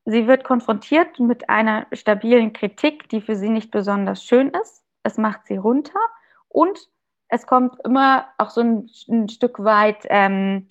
[0.08, 4.84] Sie wird konfrontiert mit einer stabilen Kritik, die für sie nicht besonders schön ist.
[5.02, 6.00] Es macht sie runter
[6.48, 6.80] und
[7.28, 10.68] es kommt immer auch so ein, ein Stück weit ähm,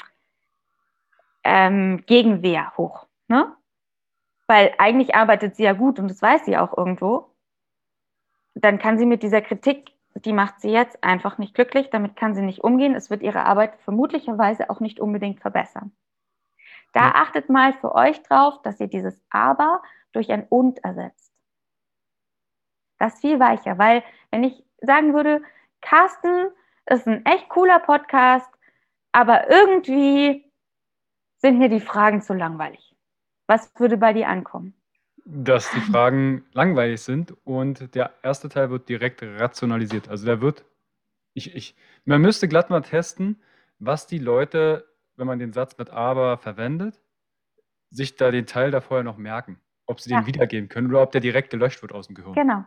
[1.45, 3.07] ähm, Gegenwehr hoch.
[3.29, 3.55] Ne?
[4.47, 7.31] Weil eigentlich arbeitet sie ja gut und das weiß sie auch irgendwo.
[8.55, 12.35] Dann kann sie mit dieser Kritik, die macht sie jetzt einfach nicht glücklich, damit kann
[12.35, 12.95] sie nicht umgehen.
[12.95, 15.93] Es wird ihre Arbeit vermutlicherweise auch nicht unbedingt verbessern.
[16.93, 17.15] Da ja.
[17.17, 21.33] achtet mal für euch drauf, dass ihr dieses Aber durch ein Und ersetzt.
[22.99, 25.43] Das ist viel weicher, weil wenn ich sagen würde,
[25.81, 26.49] Carsten
[26.87, 28.49] ist ein echt cooler Podcast,
[29.13, 30.44] aber irgendwie
[31.45, 32.95] sind mir die Fragen zu langweilig.
[33.47, 34.75] Was würde bei dir ankommen?
[35.25, 40.09] Dass die Fragen langweilig sind und der erste Teil wird direkt rationalisiert.
[40.09, 40.65] Also der wird,
[41.35, 43.41] ich, ich, man müsste glatt mal testen,
[43.79, 44.85] was die Leute
[45.17, 47.01] wenn man den Satz mit aber verwendet,
[47.91, 50.21] sich da den Teil da vorher noch merken, ob sie ja.
[50.21, 52.35] den wiedergeben können oder ob der direkt gelöscht wird aus dem Gehirn.
[52.35, 52.65] Genau.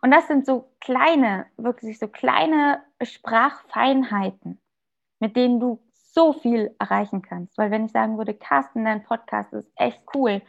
[0.00, 4.60] Und das sind so kleine, wirklich so kleine Sprachfeinheiten,
[5.20, 5.80] mit denen du
[6.16, 7.58] so viel erreichen kannst.
[7.58, 10.40] Weil wenn ich sagen würde, Carsten, dein Podcast ist echt cool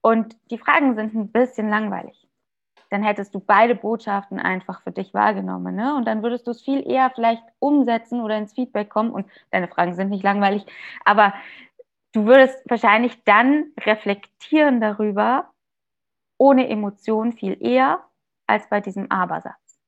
[0.00, 2.28] und die Fragen sind ein bisschen langweilig,
[2.90, 5.74] dann hättest du beide Botschaften einfach für dich wahrgenommen.
[5.74, 5.96] Ne?
[5.96, 9.10] Und dann würdest du es viel eher vielleicht umsetzen oder ins Feedback kommen.
[9.10, 10.64] Und deine Fragen sind nicht langweilig,
[11.04, 11.34] aber
[12.12, 15.50] du würdest wahrscheinlich dann reflektieren darüber,
[16.38, 18.04] ohne Emotion viel eher
[18.46, 19.80] als bei diesem Aber-Satz.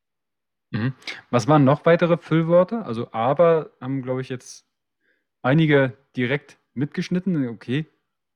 [0.72, 0.92] Mhm.
[1.30, 2.84] Was waren noch weitere Füllwörter?
[2.84, 4.67] Also aber haben, glaube ich, jetzt
[5.42, 7.48] einige direkt mitgeschnitten.
[7.48, 7.87] Okay,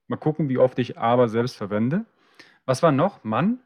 [0.09, 2.05] mal gucken, wie oft ich aber selbst verwende.
[2.65, 3.25] Was war noch?
[3.25, 3.61] Mann?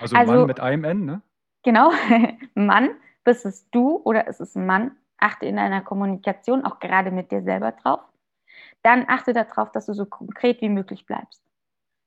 [0.00, 1.22] Also, Also Mann mit einem N, ne?
[1.62, 1.90] genau,
[2.54, 2.90] Mann,
[3.24, 4.96] bist es du oder ist es ein Mann?
[5.18, 8.00] Achte in deiner Kommunikation auch gerade mit dir selber drauf.
[8.82, 11.42] Dann achte darauf, dass du so konkret wie möglich bleibst.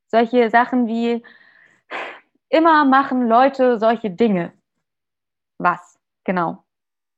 [0.08, 1.24] Solche Sachen wie
[2.50, 4.54] immer machen Leute solche Dinge.
[5.60, 6.00] Was?
[6.24, 6.64] Genau.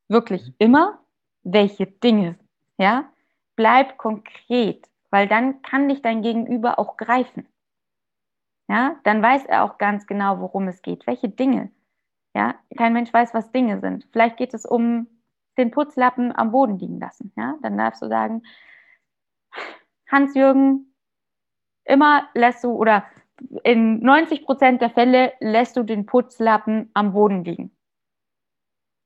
[0.09, 0.99] Wirklich immer?
[1.43, 2.37] Welche Dinge?
[2.77, 3.09] Ja?
[3.55, 7.47] Bleib konkret, weil dann kann dich dein Gegenüber auch greifen.
[8.67, 8.95] Ja?
[9.03, 11.07] Dann weiß er auch ganz genau, worum es geht.
[11.07, 11.71] Welche Dinge?
[12.35, 12.55] Ja?
[12.77, 14.07] Kein Mensch weiß, was Dinge sind.
[14.11, 15.07] Vielleicht geht es um
[15.57, 17.31] den Putzlappen am Boden liegen lassen.
[17.37, 17.55] Ja?
[17.61, 18.43] Dann darfst du sagen,
[20.09, 20.93] Hans-Jürgen,
[21.85, 23.05] immer lässt du oder
[23.63, 27.75] in 90 Prozent der Fälle lässt du den Putzlappen am Boden liegen.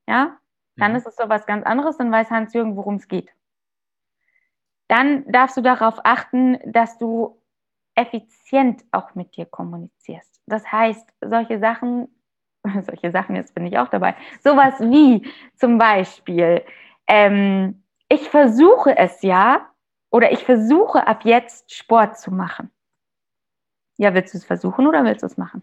[0.08, 0.38] Ja,
[0.76, 0.96] dann Mhm.
[0.98, 3.32] ist es so was ganz anderes, dann weiß Hans-Jürgen, worum es geht.
[4.90, 7.40] Dann darfst du darauf achten, dass du
[7.94, 10.42] effizient auch mit dir kommunizierst.
[10.46, 12.08] Das heißt, solche Sachen,
[12.82, 16.64] solche Sachen, jetzt bin ich auch dabei, sowas wie zum Beispiel,
[17.06, 19.70] ähm, ich versuche es ja
[20.10, 22.72] oder ich versuche ab jetzt Sport zu machen.
[23.96, 25.62] Ja, willst du es versuchen oder willst du es machen?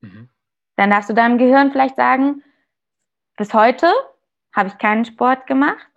[0.00, 0.30] Mhm.
[0.76, 2.42] Dann darfst du deinem Gehirn vielleicht sagen,
[3.36, 3.92] bis heute
[4.54, 5.95] habe ich keinen Sport gemacht.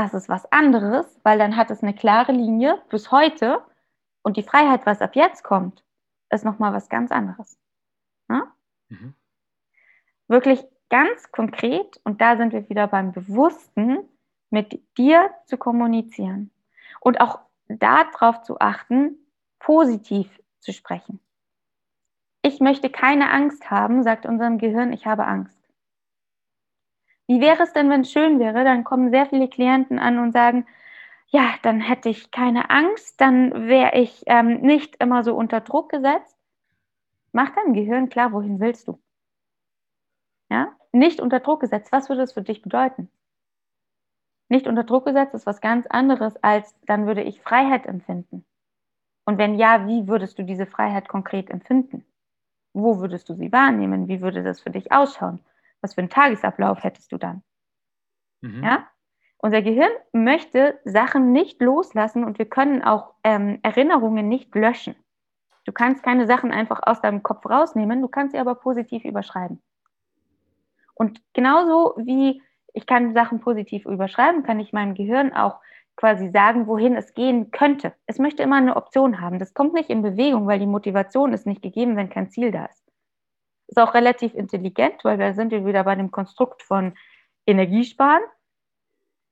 [0.00, 3.62] Das ist was anderes, weil dann hat es eine klare Linie bis heute
[4.22, 5.84] und die Freiheit, was ab jetzt kommt,
[6.30, 7.58] ist nochmal was ganz anderes.
[8.30, 8.50] Ja?
[8.88, 9.12] Mhm.
[10.26, 13.98] Wirklich ganz konkret, und da sind wir wieder beim Bewussten,
[14.48, 16.50] mit dir zu kommunizieren
[17.00, 19.18] und auch darauf zu achten,
[19.58, 21.20] positiv zu sprechen.
[22.40, 25.59] Ich möchte keine Angst haben, sagt unserem Gehirn, ich habe Angst.
[27.30, 28.64] Wie wäre es denn, wenn es schön wäre?
[28.64, 30.66] Dann kommen sehr viele Klienten an und sagen,
[31.28, 35.90] ja, dann hätte ich keine Angst, dann wäre ich ähm, nicht immer so unter Druck
[35.90, 36.36] gesetzt.
[37.30, 39.00] Mach deinem Gehirn klar, wohin willst du?
[40.50, 41.92] Ja, nicht unter Druck gesetzt.
[41.92, 43.08] Was würde es für dich bedeuten?
[44.48, 48.44] Nicht unter Druck gesetzt ist was ganz anderes, als dann würde ich Freiheit empfinden.
[49.24, 52.04] Und wenn ja, wie würdest du diese Freiheit konkret empfinden?
[52.72, 54.08] Wo würdest du sie wahrnehmen?
[54.08, 55.38] Wie würde das für dich ausschauen?
[55.82, 57.42] Was für einen Tagesablauf hättest du dann?
[58.40, 58.64] Mhm.
[58.64, 58.88] Ja?
[59.38, 64.94] Unser Gehirn möchte Sachen nicht loslassen und wir können auch ähm, Erinnerungen nicht löschen.
[65.64, 69.62] Du kannst keine Sachen einfach aus deinem Kopf rausnehmen, du kannst sie aber positiv überschreiben.
[70.94, 72.42] Und genauso wie
[72.74, 75.60] ich kann Sachen positiv überschreiben, kann ich meinem Gehirn auch
[75.96, 77.94] quasi sagen, wohin es gehen könnte.
[78.06, 79.38] Es möchte immer eine Option haben.
[79.38, 82.66] Das kommt nicht in Bewegung, weil die Motivation ist nicht gegeben, wenn kein Ziel da
[82.66, 82.89] ist.
[83.70, 86.92] Ist auch relativ intelligent, weil da sind wir wieder bei dem Konstrukt von
[87.46, 88.22] Energiesparen.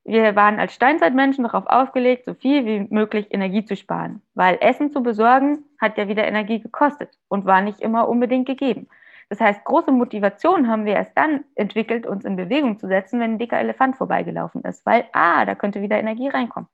[0.05, 4.93] Wir waren als Steinzeitmenschen darauf aufgelegt, so viel wie möglich Energie zu sparen, weil Essen
[4.93, 8.87] zu besorgen hat ja wieder Energie gekostet und war nicht immer unbedingt gegeben.
[9.29, 13.33] Das heißt, große Motivation haben wir erst dann entwickelt, uns in Bewegung zu setzen, wenn
[13.33, 16.69] ein dicker Elefant vorbeigelaufen ist, weil, ah, da könnte wieder Energie reinkommen.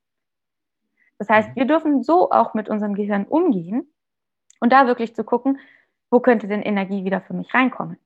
[1.19, 3.91] Das heißt, wir dürfen so auch mit unserem Gehirn umgehen
[4.61, 5.59] und da wirklich zu gucken,
[6.11, 7.99] wo könnte denn Energie wieder für mich reinkommen?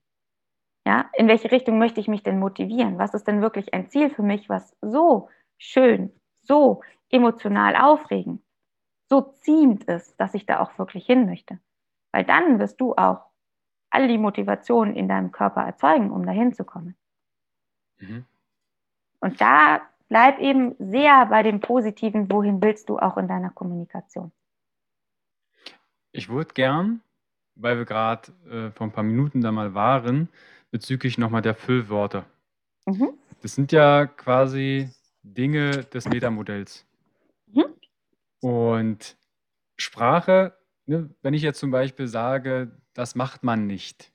[0.86, 2.98] Ja, in welche Richtung möchte ich mich denn motivieren?
[2.98, 8.42] Was ist denn wirklich ein Ziel für mich, was so schön, so emotional aufregend,
[9.10, 11.58] so ziehend ist, dass ich da auch wirklich hin möchte?
[12.12, 13.26] Weil dann wirst du auch
[13.90, 16.96] all die Motivation in deinem Körper erzeugen, um dahin zu kommen.
[17.98, 18.24] Mhm.
[19.20, 24.32] Und da bleib eben sehr bei dem Positiven, wohin willst du auch in deiner Kommunikation.
[26.12, 27.02] Ich würde gern,
[27.58, 30.28] weil wir gerade äh, vor ein paar Minuten da mal waren,
[30.70, 32.24] bezüglich nochmal der Füllwörter.
[32.86, 33.10] Mhm.
[33.42, 34.90] Das sind ja quasi
[35.22, 36.86] Dinge des Metamodells.
[37.46, 37.64] Mhm.
[38.40, 39.16] Und
[39.76, 44.12] Sprache, ne, wenn ich jetzt zum Beispiel sage, das macht man nicht.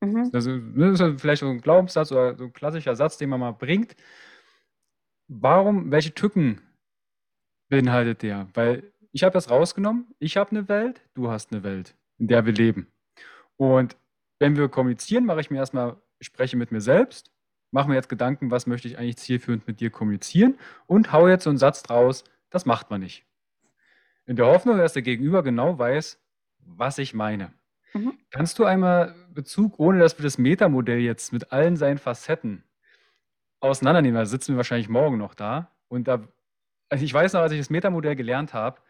[0.00, 0.30] Mhm.
[0.32, 3.40] Also, ne, das ist vielleicht so ein Glaubenssatz oder so ein klassischer Satz, den man
[3.40, 3.96] mal bringt.
[5.28, 6.60] Warum, welche Tücken
[7.68, 8.48] beinhaltet der?
[8.54, 12.46] Weil ich habe das rausgenommen, ich habe eine Welt, du hast eine Welt, in der
[12.46, 12.88] wir leben.
[13.56, 13.96] Und
[14.38, 17.30] wenn wir kommunizieren, mache ich mir erstmal, ich spreche mit mir selbst,
[17.70, 21.44] mache mir jetzt Gedanken, was möchte ich eigentlich zielführend mit dir kommunizieren und haue jetzt
[21.44, 23.24] so einen Satz draus, das macht man nicht.
[24.26, 26.20] In der Hoffnung, dass der Gegenüber genau weiß,
[26.58, 27.52] was ich meine.
[27.94, 28.18] Mhm.
[28.30, 32.64] Kannst du einmal Bezug, ohne dass wir das Metamodell jetzt mit allen seinen Facetten
[33.60, 36.28] auseinandernehmen, da sitzen wir wahrscheinlich morgen noch da und da,
[36.88, 38.80] also ich weiß noch, als ich das Metamodell gelernt habe,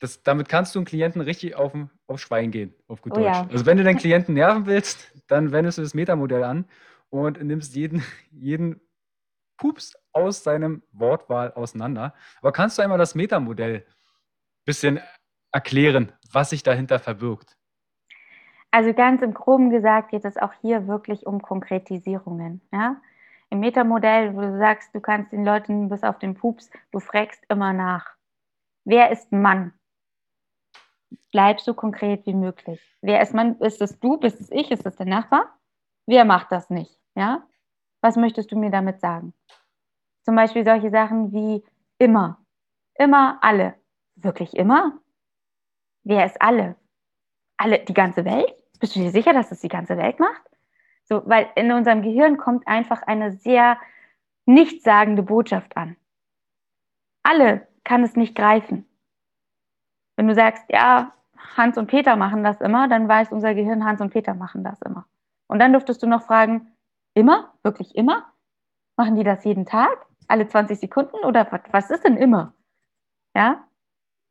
[0.00, 1.72] das, damit kannst du einen Klienten richtig auf,
[2.06, 3.26] auf Schwein gehen, auf gut Oh Deutsch.
[3.26, 3.48] ja.
[3.50, 6.66] Also wenn du deinen Klienten nerven willst, dann wendest du das Metamodell an
[7.10, 8.80] und nimmst jeden, jeden
[9.56, 12.14] Pups aus seinem Wortwahl auseinander.
[12.40, 15.00] Aber kannst du einmal das Metamodell ein bisschen
[15.52, 17.56] erklären, was sich dahinter verbirgt?
[18.70, 22.60] Also ganz im Groben gesagt geht es auch hier wirklich um Konkretisierungen.
[22.72, 23.00] Ja?
[23.50, 27.44] Im Metamodell, wo du sagst, du kannst den Leuten bis auf den Pups, du fragst
[27.48, 28.16] immer nach.
[28.84, 29.72] Wer ist Mann?
[31.32, 32.80] Bleib so konkret wie möglich.
[33.00, 33.58] Wer ist Mann?
[33.60, 34.16] Ist es du?
[34.18, 34.70] Bist es ich?
[34.70, 35.58] Ist es der Nachbar?
[36.06, 36.98] Wer macht das nicht?
[37.14, 37.46] Ja?
[38.00, 39.32] Was möchtest du mir damit sagen?
[40.22, 41.64] Zum Beispiel solche Sachen wie
[41.98, 42.38] immer.
[42.94, 43.74] Immer alle.
[44.16, 44.98] Wirklich immer?
[46.02, 46.76] Wer ist alle?
[47.56, 48.52] Alle, die ganze Welt?
[48.80, 50.42] Bist du dir sicher, dass es die ganze Welt macht?
[51.04, 53.78] So, weil in unserem Gehirn kommt einfach eine sehr
[54.46, 55.96] nichtssagende Botschaft an.
[57.22, 58.86] Alle kann es nicht greifen.
[60.16, 61.12] Wenn du sagst, ja,
[61.56, 64.80] Hans und Peter machen das immer, dann weiß unser Gehirn, Hans und Peter machen das
[64.82, 65.06] immer.
[65.46, 66.72] Und dann dürftest du noch fragen,
[67.14, 67.52] immer?
[67.62, 68.26] Wirklich immer?
[68.96, 70.06] Machen die das jeden Tag?
[70.28, 71.16] Alle 20 Sekunden?
[71.24, 72.54] Oder was ist denn immer?
[73.34, 73.64] Ja?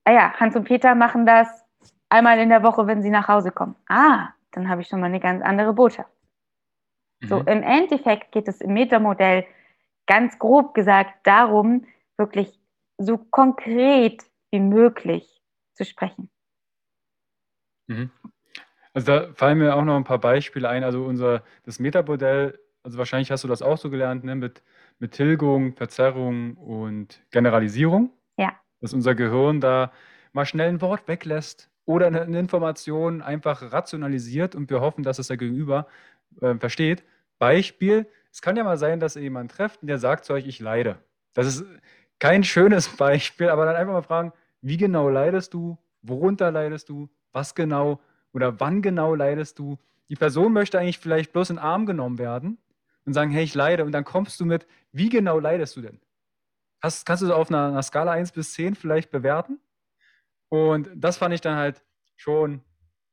[0.06, 1.64] Ah ja, Hans und Peter machen das
[2.10, 3.76] einmal in der Woche, wenn sie nach Hause kommen.
[3.88, 6.12] Ah, dann habe ich schon mal eine ganz andere Botschaft.
[7.22, 7.28] Mhm.
[7.28, 9.46] So, im Endeffekt geht es im Metamodell
[10.08, 11.86] ganz grob gesagt darum,
[12.18, 12.60] wirklich
[12.98, 15.43] so konkret wie möglich
[15.74, 16.30] zu sprechen.
[17.88, 18.12] Mhm.
[18.94, 20.84] Also da fallen mir auch noch ein paar Beispiele ein.
[20.84, 24.62] Also unser das Metamodell, also wahrscheinlich hast du das auch so gelernt, ne, mit,
[25.00, 28.12] mit Tilgung, Verzerrung und Generalisierung.
[28.38, 28.54] Ja.
[28.82, 29.92] Dass unser Gehirn da
[30.32, 35.20] mal schnell ein Wort weglässt oder eine, eine Information einfach rationalisiert und wir hoffen, dass
[35.20, 35.88] es der Gegenüber
[36.42, 37.04] äh, versteht.
[37.40, 40.48] Beispiel, es kann ja mal sein, dass ihr jemanden trefft und der sagt zu euch,
[40.48, 40.98] ich leide.
[41.34, 41.66] Das ist
[42.20, 44.34] kein schönes Beispiel, aber dann einfach mal fragen,
[44.64, 48.00] wie genau leidest du, worunter leidest du, was genau
[48.32, 49.78] oder wann genau leidest du.
[50.10, 52.58] Die Person möchte eigentlich vielleicht bloß in den Arm genommen werden
[53.06, 53.84] und sagen, hey, ich leide.
[53.86, 56.00] Und dann kommst du mit, wie genau leidest du denn?
[56.82, 59.60] Hast, kannst du das auf einer, einer Skala 1 bis 10 vielleicht bewerten?
[60.50, 61.84] Und das fand ich dann halt
[62.16, 62.62] schon,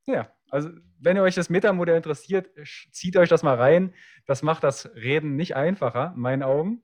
[0.07, 2.51] ja, also wenn ihr euch das Metamodell interessiert,
[2.93, 3.95] zieht euch das mal rein.
[4.27, 6.83] Das macht das Reden nicht einfacher, in meinen Augen.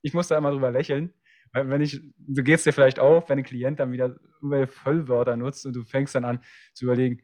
[0.00, 1.12] Ich muss da immer drüber lächeln.
[1.52, 5.66] Wenn ich, du gehst dir vielleicht auf, wenn ein Klient dann wieder irgendwelche Vollwörter nutzt
[5.66, 6.40] und du fängst dann an
[6.74, 7.22] zu überlegen,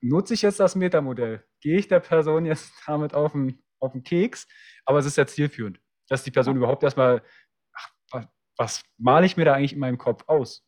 [0.00, 1.44] nutze ich jetzt das Metamodell?
[1.60, 4.46] Gehe ich der Person jetzt damit auf den, auf den Keks?
[4.84, 7.22] Aber es ist ja zielführend, dass die Person überhaupt erstmal,
[7.74, 10.66] ach, was, was male ich mir da eigentlich in meinem Kopf aus?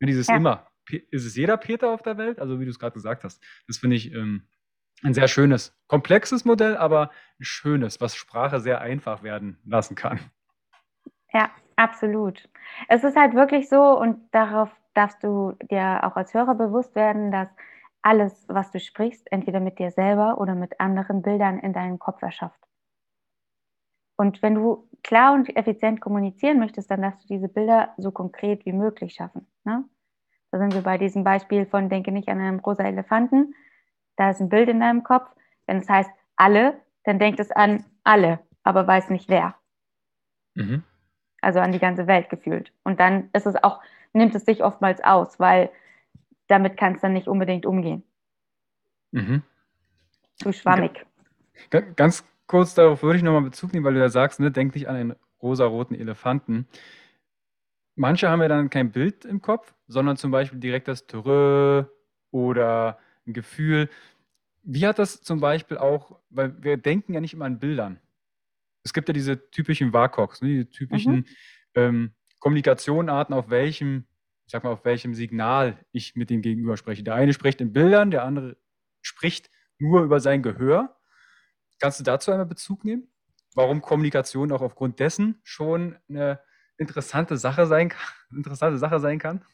[0.00, 0.36] Wenn dieses ja.
[0.36, 0.68] immer,
[1.10, 2.40] ist es jeder Peter auf der Welt?
[2.40, 3.42] Also wie du es gerade gesagt hast.
[3.68, 4.48] Das finde ich ähm,
[5.02, 10.18] ein sehr schönes, komplexes Modell, aber ein schönes, was Sprache sehr einfach werden lassen kann.
[11.32, 12.48] Ja, absolut.
[12.88, 17.30] Es ist halt wirklich so und darauf darfst du dir auch als Hörer bewusst werden,
[17.30, 17.48] dass
[18.02, 22.20] alles, was du sprichst, entweder mit dir selber oder mit anderen Bildern in deinem Kopf
[22.22, 22.58] erschafft.
[24.16, 28.66] Und wenn du klar und effizient kommunizieren möchtest, dann darfst du diese Bilder so konkret
[28.66, 29.46] wie möglich schaffen.
[29.64, 29.84] Ne?
[30.50, 33.54] Da sind wir bei diesem Beispiel von Denke nicht an einen rosa Elefanten.
[34.16, 35.30] Da ist ein Bild in deinem Kopf.
[35.66, 39.54] Wenn es heißt alle, dann denkt es an alle, aber weiß nicht wer.
[40.54, 40.84] Mhm.
[41.42, 42.72] Also an die ganze Welt gefühlt.
[42.84, 43.80] Und dann ist es auch,
[44.14, 45.70] nimmt es sich oftmals aus, weil
[46.46, 48.02] damit kannst du nicht unbedingt umgehen.
[49.10, 49.42] Mhm.
[50.36, 51.04] Zu schwammig.
[51.96, 54.88] Ganz kurz darauf würde ich nochmal Bezug nehmen, weil du da sagst, ne, denk nicht
[54.88, 56.66] an einen rosaroten Elefanten.
[57.94, 61.84] Manche haben ja dann kein Bild im Kopf, sondern zum Beispiel direkt das Terrö
[62.30, 63.88] oder ein Gefühl.
[64.62, 67.98] Wie hat das zum Beispiel auch, weil wir denken ja nicht immer an Bildern.
[68.84, 71.26] Es gibt ja diese typischen WAKOKs, ne, diese typischen mhm.
[71.74, 74.06] ähm, Kommunikationarten, auf welchem
[74.46, 77.02] ich sag mal, auf welchem Signal ich mit dem Gegenüber spreche.
[77.02, 78.56] Der eine spricht in Bildern, der andere
[79.00, 80.96] spricht nur über sein Gehör.
[81.80, 83.08] Kannst du dazu einmal Bezug nehmen?
[83.54, 86.40] Warum Kommunikation auch aufgrund dessen schon eine
[86.76, 88.12] interessante Sache sein kann?
[88.36, 89.44] Interessante Sache sein kann?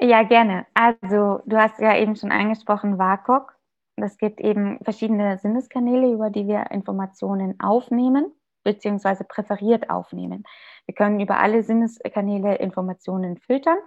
[0.00, 0.66] Ja, gerne.
[0.74, 3.53] Also, du hast ja eben schon angesprochen, WAKOK.
[3.96, 8.32] Es gibt eben verschiedene Sinneskanäle, über die wir Informationen aufnehmen
[8.64, 10.42] beziehungsweise präferiert aufnehmen.
[10.86, 13.78] Wir können über alle Sinneskanäle Informationen filtern,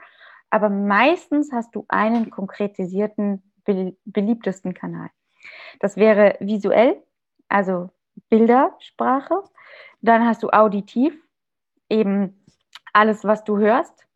[0.50, 3.44] aber meistens hast du einen konkretisierten,
[4.06, 5.10] beliebtesten Kanal.
[5.80, 7.04] Das wäre visuell,
[7.50, 7.90] also
[8.30, 9.44] Bildersprache.
[10.02, 11.14] Dann hast du auditiv,
[11.90, 12.46] eben
[12.94, 14.08] alles, was du hörst.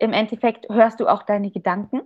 [0.00, 2.02] Im Endeffekt hörst du auch deine Gedanken.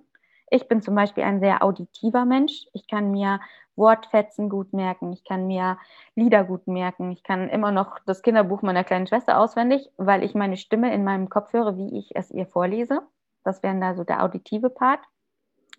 [0.50, 2.66] Ich bin zum Beispiel ein sehr auditiver Mensch.
[2.72, 3.40] Ich kann mir
[3.76, 5.78] Wortfetzen gut merken, ich kann mir
[6.14, 10.34] Lieder gut merken, ich kann immer noch das Kinderbuch meiner kleinen Schwester auswendig, weil ich
[10.34, 13.00] meine Stimme in meinem Kopf höre, wie ich es ihr vorlese.
[13.44, 15.00] Das wäre da so der auditive Part.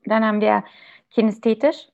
[0.06, 0.64] Dann haben wir
[1.12, 1.90] kinästhetisch.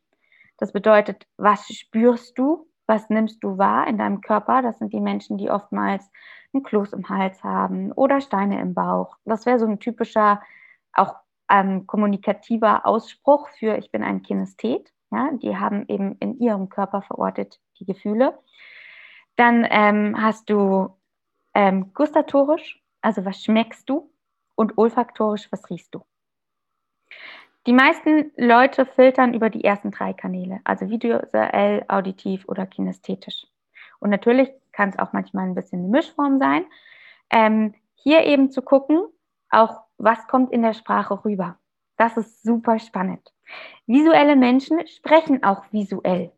[0.57, 2.67] Das bedeutet, was spürst du?
[2.87, 4.61] was nimmst du wahr in deinem Körper?
[4.61, 6.09] Das sind die Menschen, die oftmals
[6.53, 9.17] ein Kloß im Hals haben oder Steine im Bauch.
[9.25, 10.41] Das wäre so ein typischer,
[10.93, 11.15] auch
[11.49, 14.91] ähm, kommunikativer Ausspruch für ich bin ein Kinesthet.
[15.11, 18.37] Ja, die haben eben in ihrem Körper verortet die Gefühle.
[19.37, 20.89] Dann ähm, hast du
[21.53, 24.11] ähm, gustatorisch, also was schmeckst du?
[24.55, 26.03] Und olfaktorisch, was riechst du?
[27.67, 33.45] Die meisten Leute filtern über die ersten drei Kanäle, also visuell, auditiv oder kinästhetisch.
[33.99, 36.65] Und natürlich kann es auch manchmal ein bisschen eine Mischform sein.
[37.29, 39.05] Ähm, hier eben zu gucken,
[39.49, 41.57] auch was kommt in der Sprache rüber.
[41.97, 43.33] Das ist super spannend.
[43.85, 46.31] Visuelle Menschen sprechen auch visuell.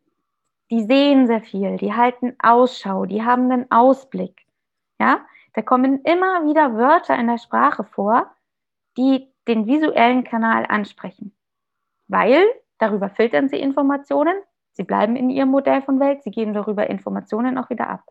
[0.70, 4.46] Die sehen sehr viel, die halten Ausschau, die haben einen Ausblick.
[5.00, 8.30] Ja, da kommen immer wieder Wörter in der Sprache vor,
[8.96, 11.34] die den visuellen Kanal ansprechen.
[12.06, 12.44] Weil
[12.78, 14.34] darüber filtern sie Informationen,
[14.72, 18.04] sie bleiben in ihrem Modell von Welt, sie geben darüber Informationen auch wieder ab.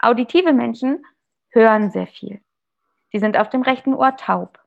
[0.00, 1.04] Auditive Menschen
[1.50, 2.40] hören sehr viel.
[3.12, 4.58] Die sind auf dem rechten Ohr taub.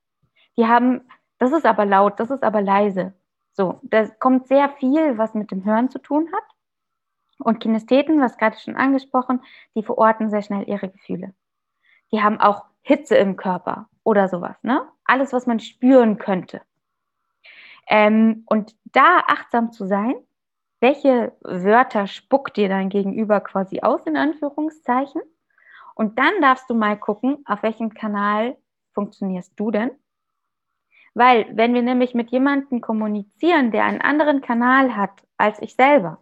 [0.57, 1.01] Die haben,
[1.37, 3.13] das ist aber laut, das ist aber leise.
[3.53, 6.43] So, da kommt sehr viel, was mit dem Hören zu tun hat.
[7.39, 9.41] Und Kinestheten, was gerade schon angesprochen,
[9.75, 11.33] die verorten sehr schnell ihre Gefühle.
[12.11, 14.87] Die haben auch Hitze im Körper oder sowas, ne?
[15.05, 16.61] Alles, was man spüren könnte.
[17.87, 20.15] Ähm, und da achtsam zu sein,
[20.79, 25.21] welche Wörter spuckt dir dein Gegenüber quasi aus, in Anführungszeichen.
[25.95, 28.57] Und dann darfst du mal gucken, auf welchem Kanal
[28.93, 29.91] funktionierst du denn.
[31.13, 36.19] Weil, wenn wir nämlich mit jemandem kommunizieren, der einen anderen Kanal hat als ich selber,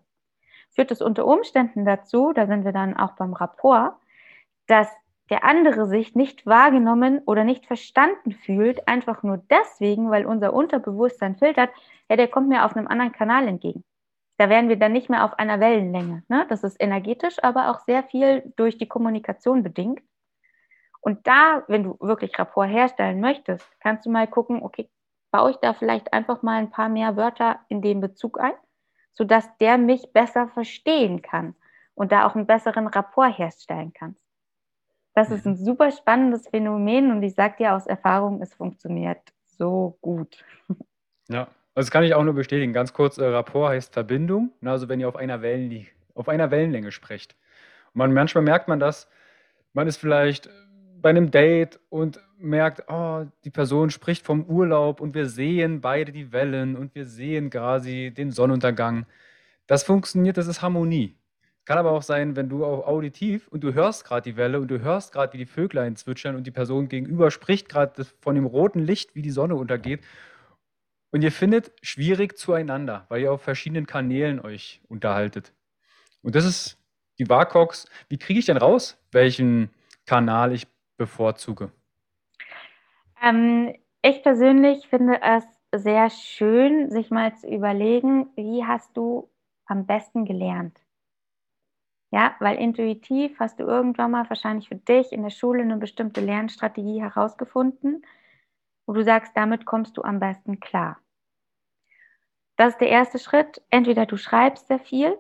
[0.70, 3.96] führt es unter Umständen dazu, da sind wir dann auch beim Rapport,
[4.68, 4.88] dass
[5.30, 11.38] der andere sich nicht wahrgenommen oder nicht verstanden fühlt, einfach nur deswegen, weil unser Unterbewusstsein
[11.38, 11.72] filtert,
[12.10, 13.84] ja, der kommt mir auf einem anderen Kanal entgegen.
[14.38, 16.24] Da wären wir dann nicht mehr auf einer Wellenlänge.
[16.28, 16.46] Ne?
[16.50, 20.02] Das ist energetisch, aber auch sehr viel durch die Kommunikation bedingt.
[21.02, 24.90] Und da, wenn du wirklich Rapport herstellen möchtest, kannst du mal gucken, okay,
[25.32, 28.54] baue ich da vielleicht einfach mal ein paar mehr Wörter in den Bezug ein,
[29.12, 31.56] sodass der mich besser verstehen kann
[31.94, 34.24] und da auch einen besseren Rapport herstellen kannst.
[35.14, 39.98] Das ist ein super spannendes Phänomen und ich sage dir aus Erfahrung, es funktioniert so
[40.02, 40.44] gut.
[41.30, 42.74] Ja, also das kann ich auch nur bestätigen.
[42.74, 44.52] Ganz kurz, äh, Rapport heißt Verbindung.
[44.62, 44.72] Ne?
[44.72, 47.36] Also wenn ihr auf einer, Wellen, auf einer Wellenlänge sprecht.
[47.94, 49.08] Und man, manchmal merkt man das,
[49.74, 50.50] man ist vielleicht
[51.02, 56.12] bei einem Date und merkt, oh, die Person spricht vom Urlaub und wir sehen beide
[56.12, 59.06] die Wellen und wir sehen quasi den Sonnenuntergang.
[59.68, 61.16] Das funktioniert, das ist Harmonie.
[61.66, 64.68] Kann aber auch sein, wenn du auch auditiv und du hörst gerade die Welle und
[64.68, 68.46] du hörst gerade, wie die Vöglein zwitschern und die Person gegenüber spricht gerade von dem
[68.46, 70.02] roten Licht, wie die Sonne untergeht.
[71.14, 75.54] Und ihr findet schwierig zueinander, weil ihr auf verschiedenen Kanälen euch unterhaltet.
[76.24, 76.80] Und das ist
[77.20, 77.86] die WACOX.
[78.10, 79.70] Wie kriege ich denn raus, welchen
[80.08, 80.66] Kanal ich
[80.98, 81.72] bevorzuge?
[83.22, 89.30] Ähm, ich persönlich finde es sehr schön, sich mal zu überlegen, wie hast du
[89.68, 90.80] am besten gelernt?
[92.10, 96.22] Ja, weil intuitiv hast du irgendwann mal wahrscheinlich für dich in der Schule eine bestimmte
[96.22, 98.04] Lernstrategie herausgefunden,
[98.86, 101.00] wo du sagst, damit kommst du am besten klar.
[102.58, 103.62] Das ist der erste Schritt.
[103.70, 105.18] Entweder du schreibst sehr viel.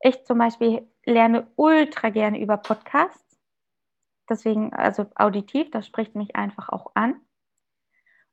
[0.00, 3.40] Ich zum Beispiel lerne ultra gerne über Podcasts.
[4.28, 7.20] Deswegen, also auditiv, das spricht mich einfach auch an.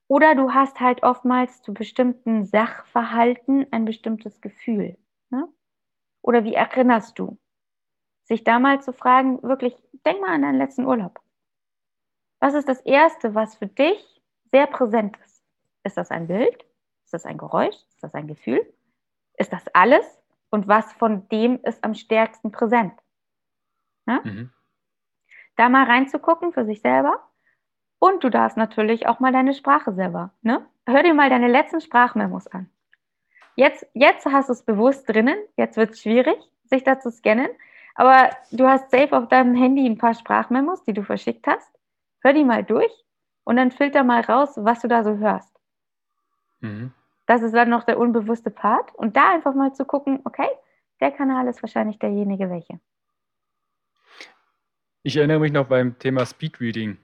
[0.07, 4.97] Oder du hast halt oftmals zu bestimmten Sachverhalten ein bestimmtes Gefühl.
[5.31, 5.47] Ne?
[6.21, 7.39] Oder wie erinnerst du?
[8.25, 11.21] sich da mal zu fragen, wirklich, denk mal an deinen letzten Urlaub.
[12.39, 14.14] Was ist das Erste, was für dich
[14.51, 15.43] sehr präsent ist?
[15.83, 16.65] Ist das ein Bild?
[17.03, 17.75] Ist das ein Geräusch?
[17.75, 18.61] Ist das ein Gefühl?
[19.37, 20.05] Ist das alles?
[20.49, 22.93] Und was von dem ist am stärksten präsent?
[24.05, 24.21] Ne?
[24.23, 24.51] Mhm.
[25.55, 27.19] Da mal reinzugucken für sich selber.
[27.99, 30.31] Und du darfst natürlich auch mal deine Sprache selber.
[30.41, 30.65] Ne?
[30.87, 32.69] Hör dir mal deine letzten Sprachmemos an.
[33.55, 35.37] Jetzt, jetzt hast du es bewusst drinnen.
[35.55, 37.49] Jetzt wird es schwierig, sich da zu scannen.
[37.95, 41.71] Aber du hast safe auf deinem Handy ein paar Sprachmemos, die du verschickt hast.
[42.21, 43.04] Hör die mal durch
[43.45, 45.55] und dann filter mal raus, was du da so hörst.
[46.59, 46.91] Mhm.
[47.25, 48.93] Das ist dann noch der unbewusste Part.
[48.95, 50.49] Und da einfach mal zu gucken, okay,
[50.99, 52.79] der Kanal ist wahrscheinlich derjenige welche.
[55.03, 56.97] Ich erinnere mich noch beim Thema Speedreading.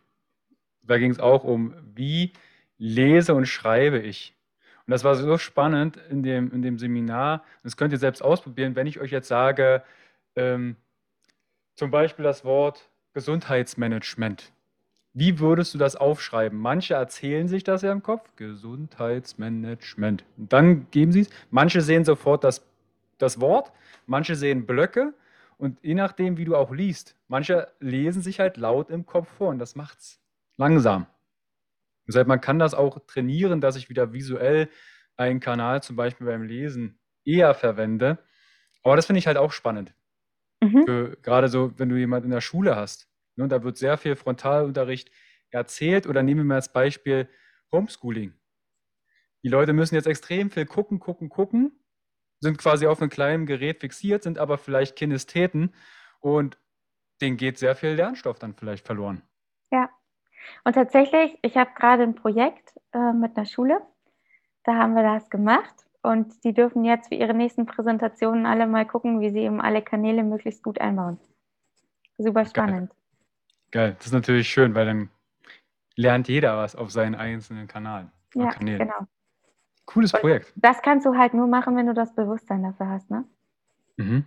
[0.81, 2.33] Da ging es auch um, wie
[2.77, 4.35] lese und schreibe ich.
[4.87, 7.43] Und das war so spannend in dem, in dem Seminar.
[7.63, 9.83] Das könnt ihr selbst ausprobieren, wenn ich euch jetzt sage,
[10.35, 10.75] ähm,
[11.75, 14.51] zum Beispiel das Wort Gesundheitsmanagement.
[15.13, 16.57] Wie würdest du das aufschreiben?
[16.57, 18.29] Manche erzählen sich das ja im Kopf.
[18.37, 20.23] Gesundheitsmanagement.
[20.37, 21.29] Und dann geben sie es.
[21.49, 22.65] Manche sehen sofort das,
[23.17, 23.71] das Wort,
[24.07, 25.13] manche sehen Blöcke
[25.57, 29.49] Und je nachdem, wie du auch liest, manche lesen sich halt laut im Kopf vor
[29.49, 30.21] und das macht's
[30.57, 31.07] langsam.
[32.07, 34.69] Deshalb, man kann das auch trainieren, dass ich wieder visuell
[35.17, 38.17] einen Kanal zum Beispiel beim Lesen eher verwende.
[38.81, 39.93] Aber das finde ich halt auch spannend.
[40.61, 40.85] Mhm.
[40.85, 43.10] Für, gerade so, wenn du jemanden in der Schule hast.
[43.41, 45.11] Ne, da wird sehr viel Frontalunterricht
[45.49, 46.07] erzählt.
[46.07, 47.29] Oder nehmen wir mal als Beispiel
[47.71, 48.33] Homeschooling.
[49.43, 51.81] Die Leute müssen jetzt extrem viel gucken, gucken, gucken
[52.41, 55.73] sind quasi auf einem kleinen Gerät fixiert, sind aber vielleicht Kinestheten
[56.19, 56.57] und
[57.21, 59.21] denen geht sehr viel Lernstoff dann vielleicht verloren.
[59.71, 59.89] Ja.
[60.63, 63.79] Und tatsächlich, ich habe gerade ein Projekt äh, mit einer Schule,
[64.63, 68.87] da haben wir das gemacht und die dürfen jetzt für ihre nächsten Präsentationen alle mal
[68.87, 71.19] gucken, wie sie eben alle Kanäle möglichst gut einbauen.
[72.17, 72.89] Super spannend.
[72.89, 73.00] Geil.
[73.71, 73.95] Geil.
[73.97, 75.09] Das ist natürlich schön, weil dann
[75.95, 78.11] lernt jeder was auf seinen einzelnen Kanalen.
[78.35, 78.79] Ja, Kanälen.
[78.79, 79.07] genau.
[79.85, 80.53] Cooles Projekt.
[80.55, 83.25] Das kannst du halt nur machen, wenn du das Bewusstsein dafür hast, ne?
[83.97, 84.25] Mhm.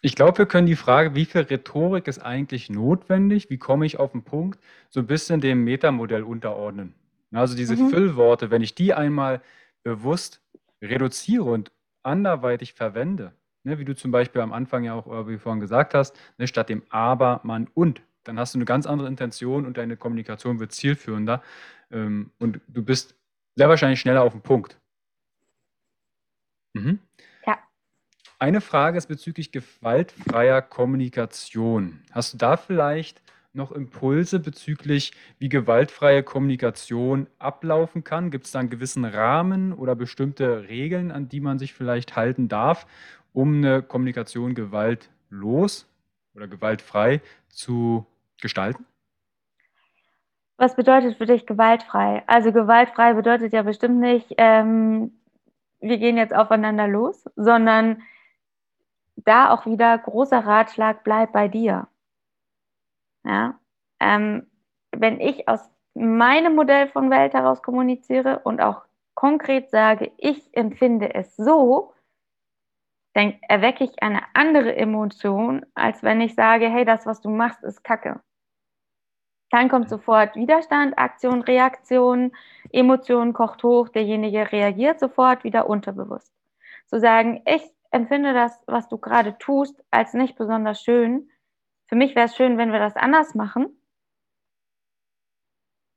[0.00, 3.98] Ich glaube, wir können die Frage, wie viel Rhetorik ist eigentlich notwendig, wie komme ich
[3.98, 6.94] auf den Punkt, so ein bisschen dem Metamodell unterordnen.
[7.32, 7.88] Also diese mhm.
[7.88, 9.40] Füllworte, wenn ich die einmal
[9.82, 10.42] bewusst
[10.82, 13.32] reduziere und anderweitig verwende,
[13.64, 16.46] ne, wie du zum Beispiel am Anfang ja auch, wie du vorhin gesagt hast, ne,
[16.46, 20.60] statt dem Aber, man und, dann hast du eine ganz andere Intention und deine Kommunikation
[20.60, 21.42] wird zielführender
[21.90, 23.16] ähm, und du bist
[23.56, 24.78] sehr wahrscheinlich schneller auf den Punkt.
[26.74, 26.98] Mhm.
[27.46, 27.58] Ja.
[28.38, 32.02] Eine Frage ist bezüglich gewaltfreier Kommunikation.
[32.10, 38.32] Hast du da vielleicht noch Impulse bezüglich, wie gewaltfreie Kommunikation ablaufen kann?
[38.32, 42.48] Gibt es da einen gewissen Rahmen oder bestimmte Regeln, an die man sich vielleicht halten
[42.48, 42.86] darf,
[43.34, 45.86] um eine Kommunikation gewaltlos
[46.34, 48.06] oder gewaltfrei zu
[48.40, 48.86] gestalten?
[50.56, 52.22] Was bedeutet für dich gewaltfrei?
[52.26, 55.12] Also gewaltfrei bedeutet ja bestimmt nicht, ähm,
[55.80, 58.02] wir gehen jetzt aufeinander los, sondern
[59.16, 61.88] da auch wieder großer Ratschlag, bleib bei dir.
[63.24, 63.58] Ja?
[64.00, 64.46] Ähm,
[64.92, 65.60] wenn ich aus
[65.94, 68.82] meinem Modell von Welt heraus kommuniziere und auch
[69.14, 71.93] konkret sage, ich empfinde es so,
[73.14, 77.62] dann erwecke ich eine andere Emotion, als wenn ich sage, hey, das, was du machst,
[77.62, 78.20] ist Kacke.
[79.50, 82.32] Dann kommt sofort Widerstand, Aktion, Reaktion,
[82.72, 86.32] Emotion kocht hoch, derjenige reagiert sofort wieder unterbewusst.
[86.86, 87.62] Zu sagen, ich
[87.92, 91.30] empfinde das, was du gerade tust, als nicht besonders schön.
[91.86, 93.80] Für mich wäre es schön, wenn wir das anders machen.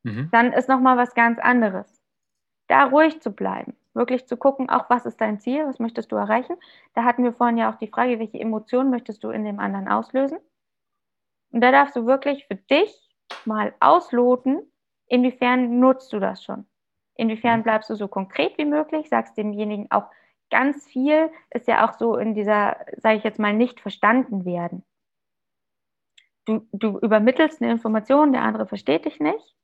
[0.03, 0.29] Mhm.
[0.31, 1.99] Dann ist nochmal was ganz anderes.
[2.67, 6.15] Da ruhig zu bleiben, wirklich zu gucken, auch was ist dein Ziel, was möchtest du
[6.15, 6.55] erreichen.
[6.93, 9.89] Da hatten wir vorhin ja auch die Frage, welche Emotionen möchtest du in dem anderen
[9.89, 10.39] auslösen.
[11.51, 12.93] Und da darfst du wirklich für dich
[13.45, 14.61] mal ausloten,
[15.07, 16.65] inwiefern nutzt du das schon?
[17.15, 17.63] Inwiefern mhm.
[17.63, 20.09] bleibst du so konkret wie möglich, sagst demjenigen auch
[20.49, 24.83] ganz viel, ist ja auch so in dieser, sage ich jetzt mal, nicht verstanden werden.
[26.45, 29.55] Du, du übermittelst eine Information, der andere versteht dich nicht.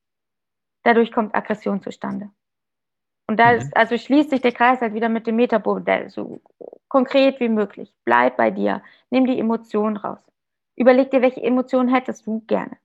[0.84, 2.30] Dadurch kommt Aggression zustande.
[3.28, 3.60] Und da mhm.
[3.60, 6.42] ist, also schließt sich der Kreis halt wieder mit dem Metamodell, so
[6.90, 7.94] konkret wie möglich.
[8.06, 8.84] Bleib bei dir.
[9.10, 10.20] Nimm die Emotionen raus.
[10.76, 12.78] Überleg dir, welche Emotionen hättest du gerne.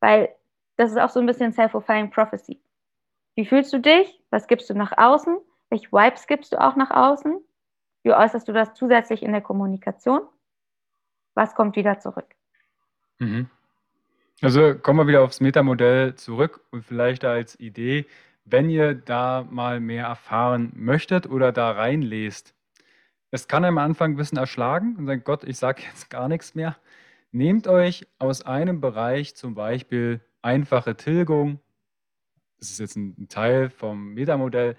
[0.00, 0.34] Weil
[0.76, 2.60] das ist auch so ein bisschen Self-Fulfilling Prophecy.
[3.34, 4.20] Wie fühlst du dich?
[4.30, 5.38] Was gibst du nach außen?
[5.68, 7.40] Welche Vibes gibst du auch nach außen?
[8.02, 10.22] Wie äußerst du das zusätzlich in der Kommunikation?
[11.34, 12.34] Was kommt wieder zurück?
[13.18, 13.48] Mhm.
[14.42, 18.06] Also kommen wir wieder aufs Metamodell zurück und vielleicht als Idee,
[18.50, 22.54] wenn ihr da mal mehr erfahren möchtet oder da reinlest.
[23.30, 26.28] Es kann einem am Anfang ein bisschen erschlagen und sagen, Gott, ich sage jetzt gar
[26.28, 26.76] nichts mehr.
[27.32, 31.60] Nehmt euch aus einem Bereich zum Beispiel einfache Tilgung,
[32.58, 34.76] das ist jetzt ein Teil vom Metamodell,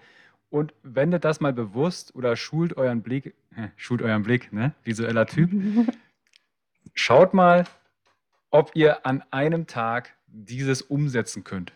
[0.50, 4.74] und wendet das mal bewusst oder schult euren Blick, äh, schult euren Blick, ne?
[4.84, 5.50] visueller Typ.
[6.94, 7.66] Schaut mal,
[8.50, 11.74] ob ihr an einem Tag dieses umsetzen könnt.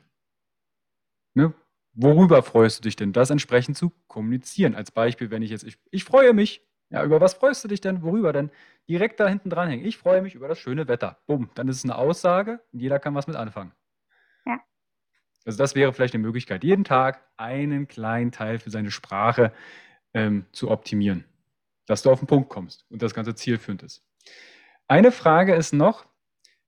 [1.33, 1.53] Ne?
[1.95, 4.75] Worüber freust du dich denn, das entsprechend zu kommunizieren?
[4.75, 7.81] Als Beispiel, wenn ich jetzt, ich, ich freue mich, ja, über was freust du dich
[7.81, 8.03] denn?
[8.03, 8.51] Worüber denn?
[8.87, 9.85] Direkt da hinten dranhängen.
[9.85, 11.17] Ich freue mich über das schöne Wetter.
[11.25, 13.71] Bumm, dann ist es eine Aussage und jeder kann was mit anfangen.
[14.45, 14.59] Ja.
[15.45, 19.53] Also das wäre vielleicht eine Möglichkeit, jeden Tag einen kleinen Teil für seine Sprache
[20.13, 21.23] ähm, zu optimieren,
[21.85, 24.03] dass du auf den Punkt kommst und das Ganze zielführend ist.
[24.87, 26.05] Eine Frage ist noch,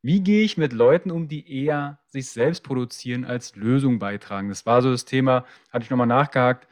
[0.01, 4.49] wie gehe ich mit Leuten um, die eher sich selbst produzieren als Lösung beitragen?
[4.49, 6.67] Das war so das Thema, hatte ich nochmal nachgehakt,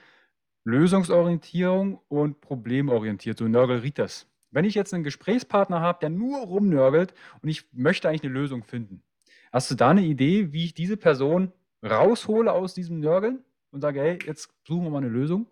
[0.64, 4.28] Lösungsorientierung und problemorientiert, so Nörgelritas.
[4.52, 8.64] Wenn ich jetzt einen Gesprächspartner habe, der nur rumnörgelt und ich möchte eigentlich eine Lösung
[8.64, 9.04] finden,
[9.52, 11.52] hast du da eine Idee, wie ich diese Person
[11.84, 15.48] raushole aus diesem Nörgeln und sage, hey, jetzt suchen wir mal eine Lösung?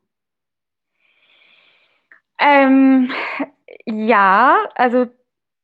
[2.40, 3.12] Ähm,
[3.86, 5.08] ja, also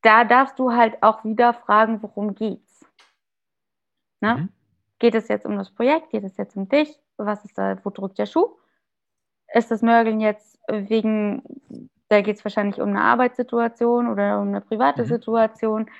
[0.02, 2.86] da darfst du halt auch wieder fragen, worum geht's?
[4.20, 4.34] Ne?
[4.36, 4.48] Mhm.
[4.98, 6.10] Geht es jetzt um das Projekt?
[6.10, 6.98] Geht es jetzt um dich?
[7.16, 8.56] Was ist da, wo drückt der Schuh?
[9.52, 11.42] Ist das Nörgeln jetzt wegen,
[12.08, 15.06] da geht es wahrscheinlich um eine Arbeitssituation oder um eine private mhm.
[15.06, 15.90] Situation.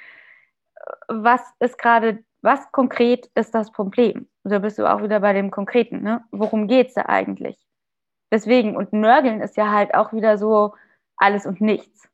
[1.08, 4.28] Was ist gerade, was konkret ist das Problem?
[4.44, 6.24] Da bist du auch wieder bei dem Konkreten, ne?
[6.30, 7.58] Worum geht es da eigentlich?
[8.32, 10.74] Deswegen, und Nörgeln ist ja halt auch wieder so
[11.16, 12.09] alles und nichts.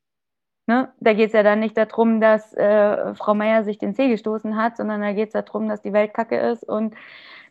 [0.66, 0.92] Ne?
[0.98, 4.56] Da geht es ja dann nicht darum, dass äh, Frau Meier sich den Zeh gestoßen
[4.56, 6.94] hat, sondern da geht es darum, dass die Welt kacke ist und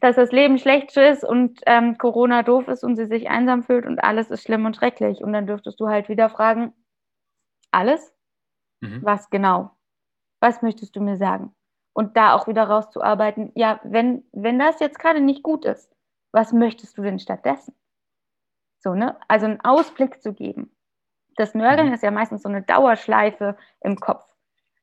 [0.02, 3.86] dass das Leben schlecht ist und ähm, Corona doof ist und sie sich einsam fühlt
[3.86, 5.24] und alles ist schlimm und schrecklich.
[5.24, 6.74] Und dann dürftest du halt wieder fragen,
[7.72, 8.14] alles?
[8.82, 9.00] Mhm.
[9.02, 9.72] Was genau?
[10.42, 11.56] Was möchtest du mir sagen?
[11.94, 15.90] Und da auch wieder rauszuarbeiten, ja, wenn, wenn das jetzt gerade nicht gut ist,
[16.34, 17.74] was möchtest du denn stattdessen?
[18.80, 19.18] So, ne?
[19.30, 20.75] Also einen Ausblick zu geben.
[21.36, 21.94] Das Nörgeln mhm.
[21.94, 24.24] ist ja meistens so eine Dauerschleife im Kopf,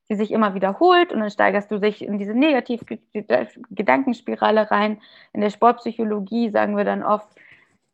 [0.09, 5.01] die sich immer wiederholt und dann steigerst du dich in diese Negativ-Gedankenspirale rein.
[5.33, 7.29] In der Sportpsychologie sagen wir dann oft,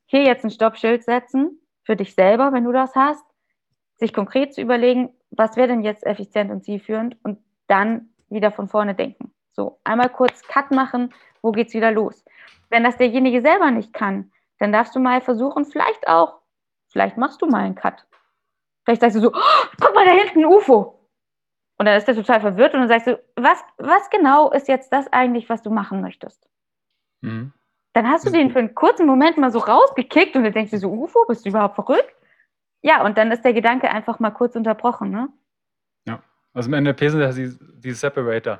[0.06, 3.24] hier jetzt ein Stoppschild setzen für dich selber, wenn du das hast,
[3.96, 8.68] sich konkret zu überlegen, was wäre denn jetzt effizient und zielführend und dann wieder von
[8.68, 9.32] vorne denken.
[9.52, 12.24] So, einmal kurz Cut machen, wo geht's wieder los?
[12.70, 16.40] Wenn das derjenige selber nicht kann, dann darfst du mal versuchen, vielleicht auch,
[16.88, 18.06] vielleicht machst du mal einen Cut.
[18.88, 20.98] Vielleicht sagst du so, oh, guck mal, da hinten ein UFO.
[21.76, 24.90] Und dann ist der total verwirrt und dann sagst du, was, was genau ist jetzt
[24.94, 26.48] das eigentlich, was du machen möchtest?
[27.20, 27.52] Mhm.
[27.92, 30.78] Dann hast du den für einen kurzen Moment mal so rausgekickt und dann denkst du
[30.78, 32.14] so, UFO, bist du überhaupt verrückt?
[32.80, 35.28] Ja, und dann ist der Gedanke einfach mal kurz unterbrochen, ne?
[36.06, 36.22] Ja,
[36.54, 38.58] also im NLP sind das die, die Separator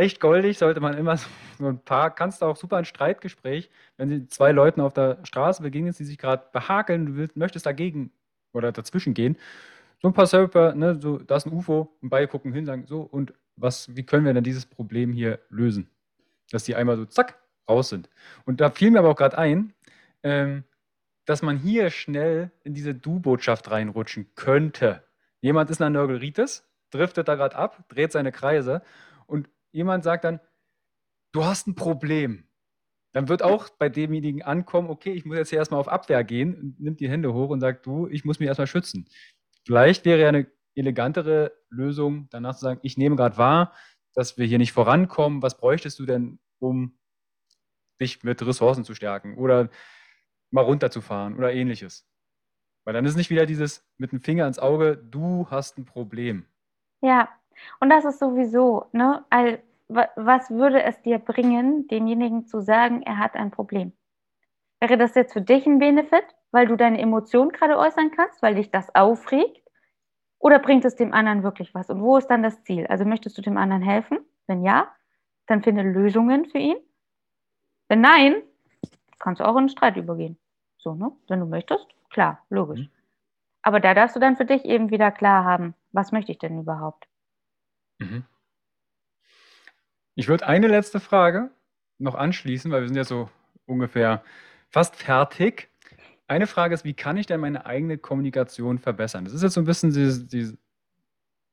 [0.00, 1.16] echt goldig, sollte man immer
[1.58, 5.18] so ein paar, kannst du auch super ein Streitgespräch, wenn sie zwei Leuten auf der
[5.24, 8.12] Straße begegnen, die sich gerade behakeln, du willst, möchtest dagegen
[8.52, 9.36] oder dazwischen gehen.
[10.00, 12.86] So ein paar Server, ne, so, da ist ein UFO und beide gucken hin, sagen
[12.86, 15.90] so, und was, wie können wir denn dieses Problem hier lösen?
[16.50, 17.38] Dass die einmal so zack,
[17.68, 18.08] raus sind.
[18.46, 19.74] Und da fiel mir aber auch gerade ein,
[20.22, 20.64] ähm,
[21.26, 25.04] dass man hier schnell in diese Du-Botschaft reinrutschen könnte.
[25.40, 28.82] Jemand ist in der Nörgelritis, driftet da gerade ab, dreht seine Kreise
[29.26, 30.40] und jemand sagt dann,
[31.32, 32.44] du hast ein Problem.
[33.12, 36.76] Dann wird auch bei demjenigen ankommen, okay, ich muss jetzt hier erstmal auf Abwehr gehen,
[36.78, 39.08] nimmt die Hände hoch und sagt, du, ich muss mich erstmal schützen.
[39.66, 43.74] Vielleicht wäre ja eine elegantere Lösung, danach zu sagen, ich nehme gerade wahr,
[44.14, 45.42] dass wir hier nicht vorankommen.
[45.42, 46.98] Was bräuchtest du denn, um
[48.00, 49.70] dich mit Ressourcen zu stärken oder
[50.50, 52.08] mal runterzufahren oder ähnliches?
[52.84, 56.46] Weil dann ist nicht wieder dieses mit dem Finger ins Auge, du hast ein Problem.
[57.02, 57.28] Ja,
[57.80, 59.24] und das ist sowieso, ne?
[59.90, 63.92] Was würde es dir bringen, demjenigen zu sagen, er hat ein Problem?
[64.80, 68.54] Wäre das jetzt für dich ein Benefit, weil du deine Emotionen gerade äußern kannst, weil
[68.54, 69.62] dich das aufregt?
[70.38, 71.90] Oder bringt es dem anderen wirklich was?
[71.90, 72.86] Und wo ist dann das Ziel?
[72.86, 74.20] Also möchtest du dem anderen helfen?
[74.46, 74.88] Wenn ja,
[75.46, 76.78] dann finde Lösungen für ihn.
[77.88, 78.42] Wenn nein,
[79.18, 80.38] kannst du auch in einen Streit übergehen.
[80.78, 81.12] So, ne?
[81.28, 82.80] Wenn du möchtest, klar, logisch.
[82.80, 82.90] Mhm.
[83.62, 86.60] Aber da darfst du dann für dich eben wieder klar haben, was möchte ich denn
[86.60, 87.06] überhaupt?
[87.98, 88.24] Mhm.
[90.20, 91.50] Ich würde eine letzte Frage
[91.96, 93.30] noch anschließen, weil wir sind ja so
[93.64, 94.22] ungefähr
[94.68, 95.70] fast fertig.
[96.26, 99.24] Eine Frage ist, wie kann ich denn meine eigene Kommunikation verbessern?
[99.24, 100.58] Das ist jetzt so ein bisschen die, die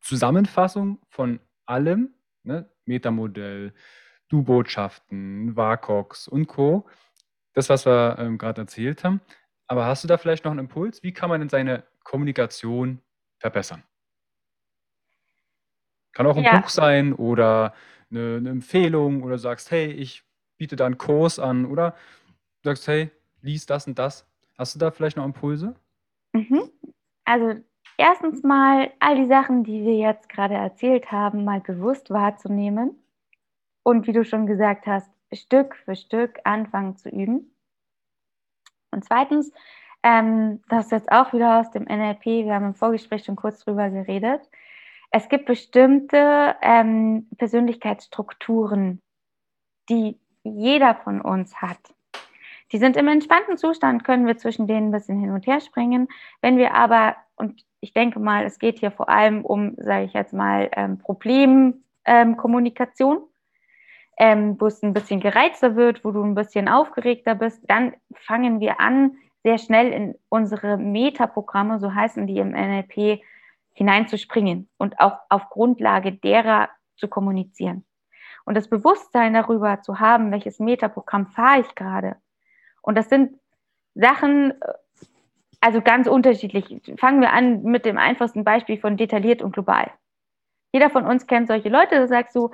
[0.01, 2.13] Zusammenfassung von allem,
[2.43, 2.69] ne?
[2.83, 3.73] Metamodell,
[4.27, 6.89] Du-Botschaften, WACOX und Co.
[7.53, 9.21] Das, was wir ähm, gerade erzählt haben.
[9.67, 11.03] Aber hast du da vielleicht noch einen Impuls?
[11.03, 13.01] Wie kann man denn seine Kommunikation
[13.39, 13.83] verbessern?
[16.11, 16.59] Kann auch ein Ja.
[16.59, 17.73] Buch sein oder
[18.11, 20.23] eine 'ne Empfehlung oder sagst: „Hey, ich
[20.57, 21.95] biete da einen Kurs an“ oder
[22.63, 24.27] sagst: „Hey, lies das und das.“
[24.57, 25.75] Hast du da vielleicht noch Impulse?
[26.33, 26.69] Mhm.
[27.25, 27.55] Also,
[27.97, 32.95] erstens mal all die Sachen, die wir jetzt gerade erzählt haben, mal bewusst wahrzunehmen
[33.83, 37.51] und wie du schon gesagt hast, Stück für Stück anfangen zu üben.
[38.91, 39.51] Und zweitens,
[40.03, 43.59] ähm, das ist jetzt auch wieder aus dem NLP, wir haben im Vorgespräch schon kurz
[43.63, 44.41] drüber geredet,
[45.11, 49.01] es gibt bestimmte ähm, Persönlichkeitsstrukturen,
[49.89, 51.79] die jeder von uns hat.
[52.71, 56.09] Die sind im entspannten Zustand, können wir zwischen denen ein bisschen hin und her springen.
[56.41, 60.11] Wenn wir aber, und ich denke mal, es geht hier vor allem um, sage ich
[60.13, 63.19] jetzt mal, ähm, Problemkommunikation,
[64.17, 68.59] ähm, wo es ein bisschen gereizter wird, wo du ein bisschen aufgeregter bist, dann fangen
[68.59, 73.21] wir an, sehr schnell in unsere Metaprogramme, so heißen die im NLP,
[73.77, 77.85] hineinzuspringen und auch auf Grundlage derer zu kommunizieren.
[78.43, 82.15] Und das Bewusstsein darüber zu haben, welches Metaprogramm fahre ich gerade.
[82.81, 83.39] Und das sind
[83.93, 84.53] Sachen,
[85.61, 86.81] also ganz unterschiedlich.
[86.97, 89.91] Fangen wir an mit dem einfachsten Beispiel von detailliert und global.
[90.73, 92.49] Jeder von uns kennt solche Leute, da sagst du,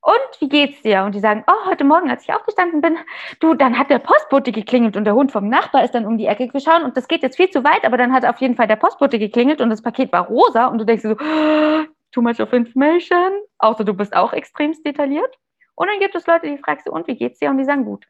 [0.00, 1.02] und wie geht's dir?
[1.04, 2.96] Und die sagen, oh, heute Morgen, als ich aufgestanden bin,
[3.40, 6.26] du, dann hat der Postbote geklingelt und der Hund vom Nachbar ist dann um die
[6.26, 8.68] Ecke geschaut und das geht jetzt viel zu weit, aber dann hat auf jeden Fall
[8.68, 12.40] der Postbote geklingelt und das Paket war rosa und du denkst so, oh, too much
[12.40, 15.36] of information, außer du bist auch extremst detailliert.
[15.74, 17.50] Und dann gibt es Leute, die fragst du, und wie geht's dir?
[17.50, 18.06] Und die sagen, gut.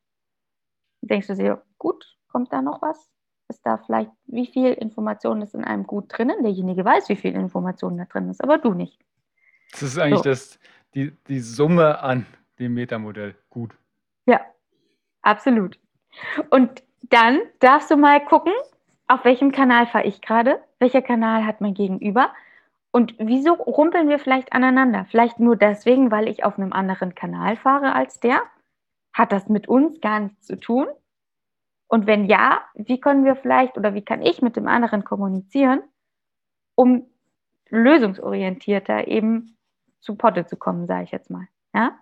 [1.02, 3.10] Dann denkst du dir, gut, kommt da noch was?
[3.48, 6.42] Ist da vielleicht, wie viel Information ist in einem gut drinnen?
[6.42, 8.98] Derjenige weiß, wie viel Information da drin ist, aber du nicht.
[9.72, 10.24] Das ist eigentlich so.
[10.24, 10.58] das,
[10.94, 12.26] die, die Summe an
[12.58, 13.34] dem Metamodell.
[13.50, 13.74] Gut.
[14.26, 14.40] Ja,
[15.22, 15.78] absolut.
[16.50, 18.52] Und dann darfst du mal gucken,
[19.06, 22.30] auf welchem Kanal fahre ich gerade, welcher Kanal hat mein Gegenüber
[22.90, 25.06] und wieso rumpeln wir vielleicht aneinander?
[25.10, 28.42] Vielleicht nur deswegen, weil ich auf einem anderen Kanal fahre als der?
[29.12, 30.86] Hat das mit uns gar nichts zu tun?
[31.86, 35.82] Und wenn ja, wie können wir vielleicht oder wie kann ich mit dem anderen kommunizieren,
[36.74, 37.06] um
[37.70, 39.56] lösungsorientierter eben
[40.00, 41.48] zu Potte zu kommen, sage ich jetzt mal.
[41.74, 41.98] Ja?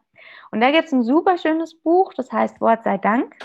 [0.51, 3.37] Und da gibt es ein super schönes Buch, das heißt Wort sei Dank.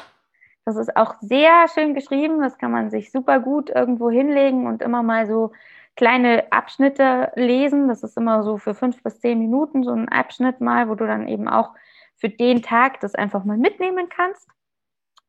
[0.66, 4.82] Das ist auch sehr schön geschrieben, das kann man sich super gut irgendwo hinlegen und
[4.82, 5.52] immer mal so
[5.96, 7.88] kleine Abschnitte lesen.
[7.88, 11.08] Das ist immer so für fünf bis zehn Minuten so ein Abschnitt mal, wo du
[11.08, 11.72] dann eben auch
[12.18, 14.48] für den Tag das einfach mal mitnehmen kannst.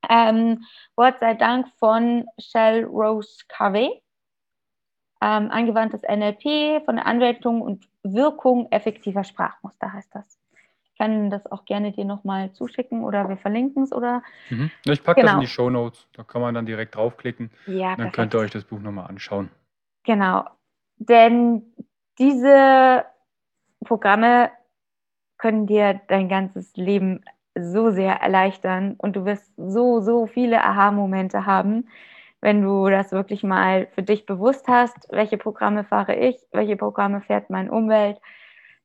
[0.09, 0.65] Ähm,
[0.97, 4.03] Wort sei Dank von Shell Rose Carvey.
[5.23, 10.39] Ähm, angewandtes NLP von der Anwendung und Wirkung effektiver Sprachmuster heißt das.
[10.85, 14.23] Ich kann das auch gerne dir nochmal zuschicken oder wir verlinken es oder.
[14.51, 14.71] Mhm.
[14.85, 15.33] Ich packe genau.
[15.33, 16.07] das in die Show Notes.
[16.13, 17.51] Da kann man dann direkt draufklicken.
[17.67, 18.17] Ja, dann perfekt.
[18.17, 19.51] könnt ihr euch das Buch nochmal anschauen.
[20.05, 20.45] Genau.
[20.99, 21.63] Denn
[22.19, 23.05] diese
[23.85, 24.51] Programme
[25.39, 27.25] können dir dein ganzes Leben
[27.55, 31.89] so sehr erleichtern und du wirst so, so viele Aha-Momente haben,
[32.43, 37.23] wenn du das wirklich mal für dich bewusst hast, welche Programme fahre ich, welche Programme
[37.23, 38.19] fährt meine Umwelt.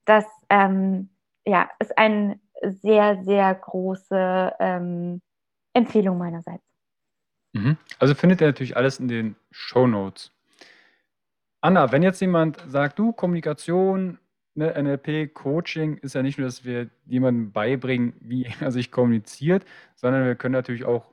[0.05, 1.09] Das ähm,
[1.43, 5.21] ja, ist eine sehr, sehr große ähm,
[5.73, 6.63] Empfehlung meinerseits.
[7.53, 7.77] Mhm.
[7.97, 10.31] Also findet ihr natürlich alles in den Show Notes.
[11.59, 14.19] Anna, wenn jetzt jemand sagt, du, Kommunikation,
[14.53, 19.65] ne, NLP, Coaching ist ja nicht nur, dass wir jemandem beibringen, wie er sich kommuniziert,
[19.95, 21.11] sondern wir können natürlich auch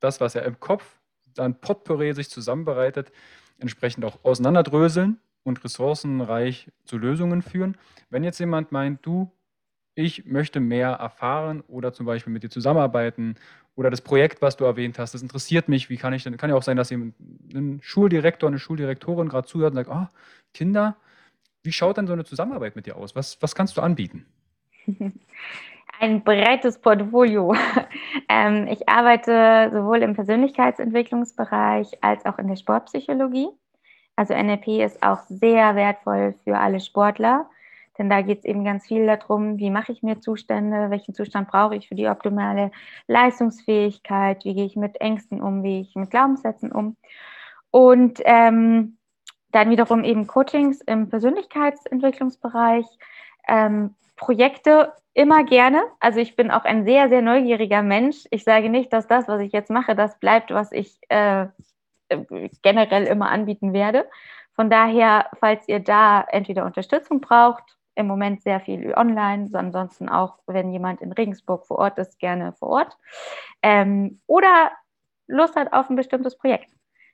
[0.00, 0.95] das, was er im Kopf
[1.38, 3.12] dann Potpourri sich zusammenbereitet,
[3.58, 7.76] entsprechend auch auseinanderdröseln und ressourcenreich zu Lösungen führen.
[8.10, 9.30] Wenn jetzt jemand meint, du,
[9.94, 13.36] ich möchte mehr erfahren oder zum Beispiel mit dir zusammenarbeiten
[13.76, 16.50] oder das Projekt, was du erwähnt hast, das interessiert mich, wie kann ich denn, kann
[16.50, 17.14] ja auch sein, dass jemand,
[17.54, 20.06] ein Schuldirektor, eine Schuldirektorin gerade zuhört und sagt, oh,
[20.52, 20.96] Kinder,
[21.62, 23.16] wie schaut denn so eine Zusammenarbeit mit dir aus?
[23.16, 24.26] Was, was kannst du anbieten?
[25.98, 27.54] Ein breites Portfolio.
[28.28, 33.48] ähm, ich arbeite sowohl im Persönlichkeitsentwicklungsbereich als auch in der Sportpsychologie.
[34.14, 37.48] Also NLP ist auch sehr wertvoll für alle Sportler,
[37.98, 41.48] denn da geht es eben ganz viel darum, wie mache ich mir Zustände, welchen Zustand
[41.48, 42.70] brauche ich für die optimale
[43.06, 46.96] Leistungsfähigkeit, wie gehe ich mit Ängsten um, wie ich mit Glaubenssätzen um.
[47.70, 48.98] Und ähm,
[49.52, 52.86] dann wiederum eben Coachings im Persönlichkeitsentwicklungsbereich,
[53.48, 55.82] ähm, Projekte immer gerne.
[56.00, 58.24] Also ich bin auch ein sehr, sehr neugieriger Mensch.
[58.30, 61.46] Ich sage nicht, dass das, was ich jetzt mache, das bleibt, was ich äh,
[62.62, 64.06] generell immer anbieten werde.
[64.54, 70.38] Von daher, falls ihr da entweder Unterstützung braucht, im Moment sehr viel online, ansonsten auch,
[70.46, 72.98] wenn jemand in Regensburg vor Ort ist, gerne vor Ort.
[73.62, 74.70] Ähm, oder
[75.26, 76.70] Lust hat auf ein bestimmtes Projekt.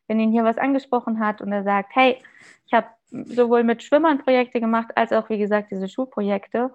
[0.09, 2.19] Wenn ihn hier was angesprochen hat und er sagt, hey,
[2.67, 6.73] ich habe sowohl mit Schwimmern Projekte gemacht, als auch, wie gesagt, diese Schulprojekte,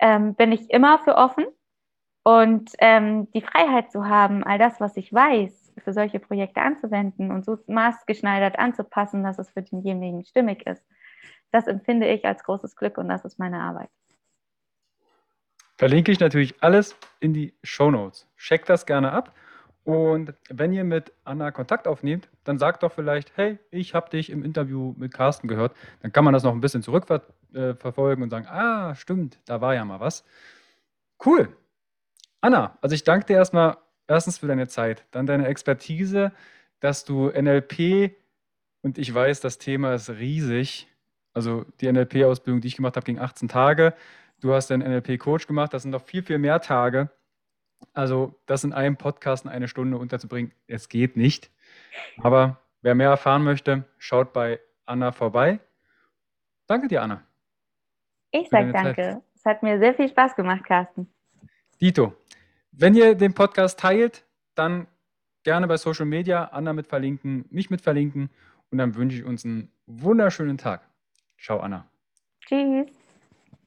[0.00, 1.46] ähm, bin ich immer für offen.
[2.22, 7.30] Und ähm, die Freiheit zu haben, all das, was ich weiß, für solche Projekte anzuwenden
[7.30, 10.84] und so maßgeschneidert anzupassen, dass es für denjenigen stimmig ist,
[11.50, 13.88] das empfinde ich als großes Glück und das ist meine Arbeit.
[15.78, 18.28] Verlinke ich natürlich alles in die Show Notes.
[18.36, 19.34] Checkt das gerne ab.
[19.84, 24.28] Und wenn ihr mit Anna Kontakt aufnehmt, dann sagt doch vielleicht, hey, ich habe dich
[24.28, 25.74] im Interview mit Carsten gehört.
[26.02, 29.74] Dann kann man das noch ein bisschen zurückverfolgen äh, und sagen, ah, stimmt, da war
[29.74, 30.24] ja mal was.
[31.24, 31.56] Cool.
[32.40, 33.76] Anna, also ich danke dir erstmal
[34.06, 36.32] erstens für deine Zeit, dann deine Expertise,
[36.80, 38.16] dass du NLP
[38.82, 40.88] und ich weiß, das Thema ist riesig.
[41.32, 43.94] Also die NLP-Ausbildung, die ich gemacht habe, ging 18 Tage.
[44.40, 47.10] Du hast den NLP-Coach gemacht, das sind noch viel, viel mehr Tage.
[47.92, 51.50] Also das in einem Podcast in eine Stunde unterzubringen, es geht nicht.
[52.18, 55.60] Aber wer mehr erfahren möchte, schaut bei Anna vorbei.
[56.66, 57.29] Danke dir, Anna.
[58.30, 59.02] Ich sage danke.
[59.02, 59.22] Zeit.
[59.34, 61.12] Es hat mir sehr viel Spaß gemacht, Carsten.
[61.80, 62.12] Dito,
[62.72, 64.24] wenn ihr den Podcast teilt,
[64.54, 64.86] dann
[65.42, 68.30] gerne bei Social Media Anna mit verlinken, mich mit verlinken
[68.70, 70.82] Und dann wünsche ich uns einen wunderschönen Tag.
[71.38, 71.88] Ciao, Anna.
[72.46, 72.99] Tschüss.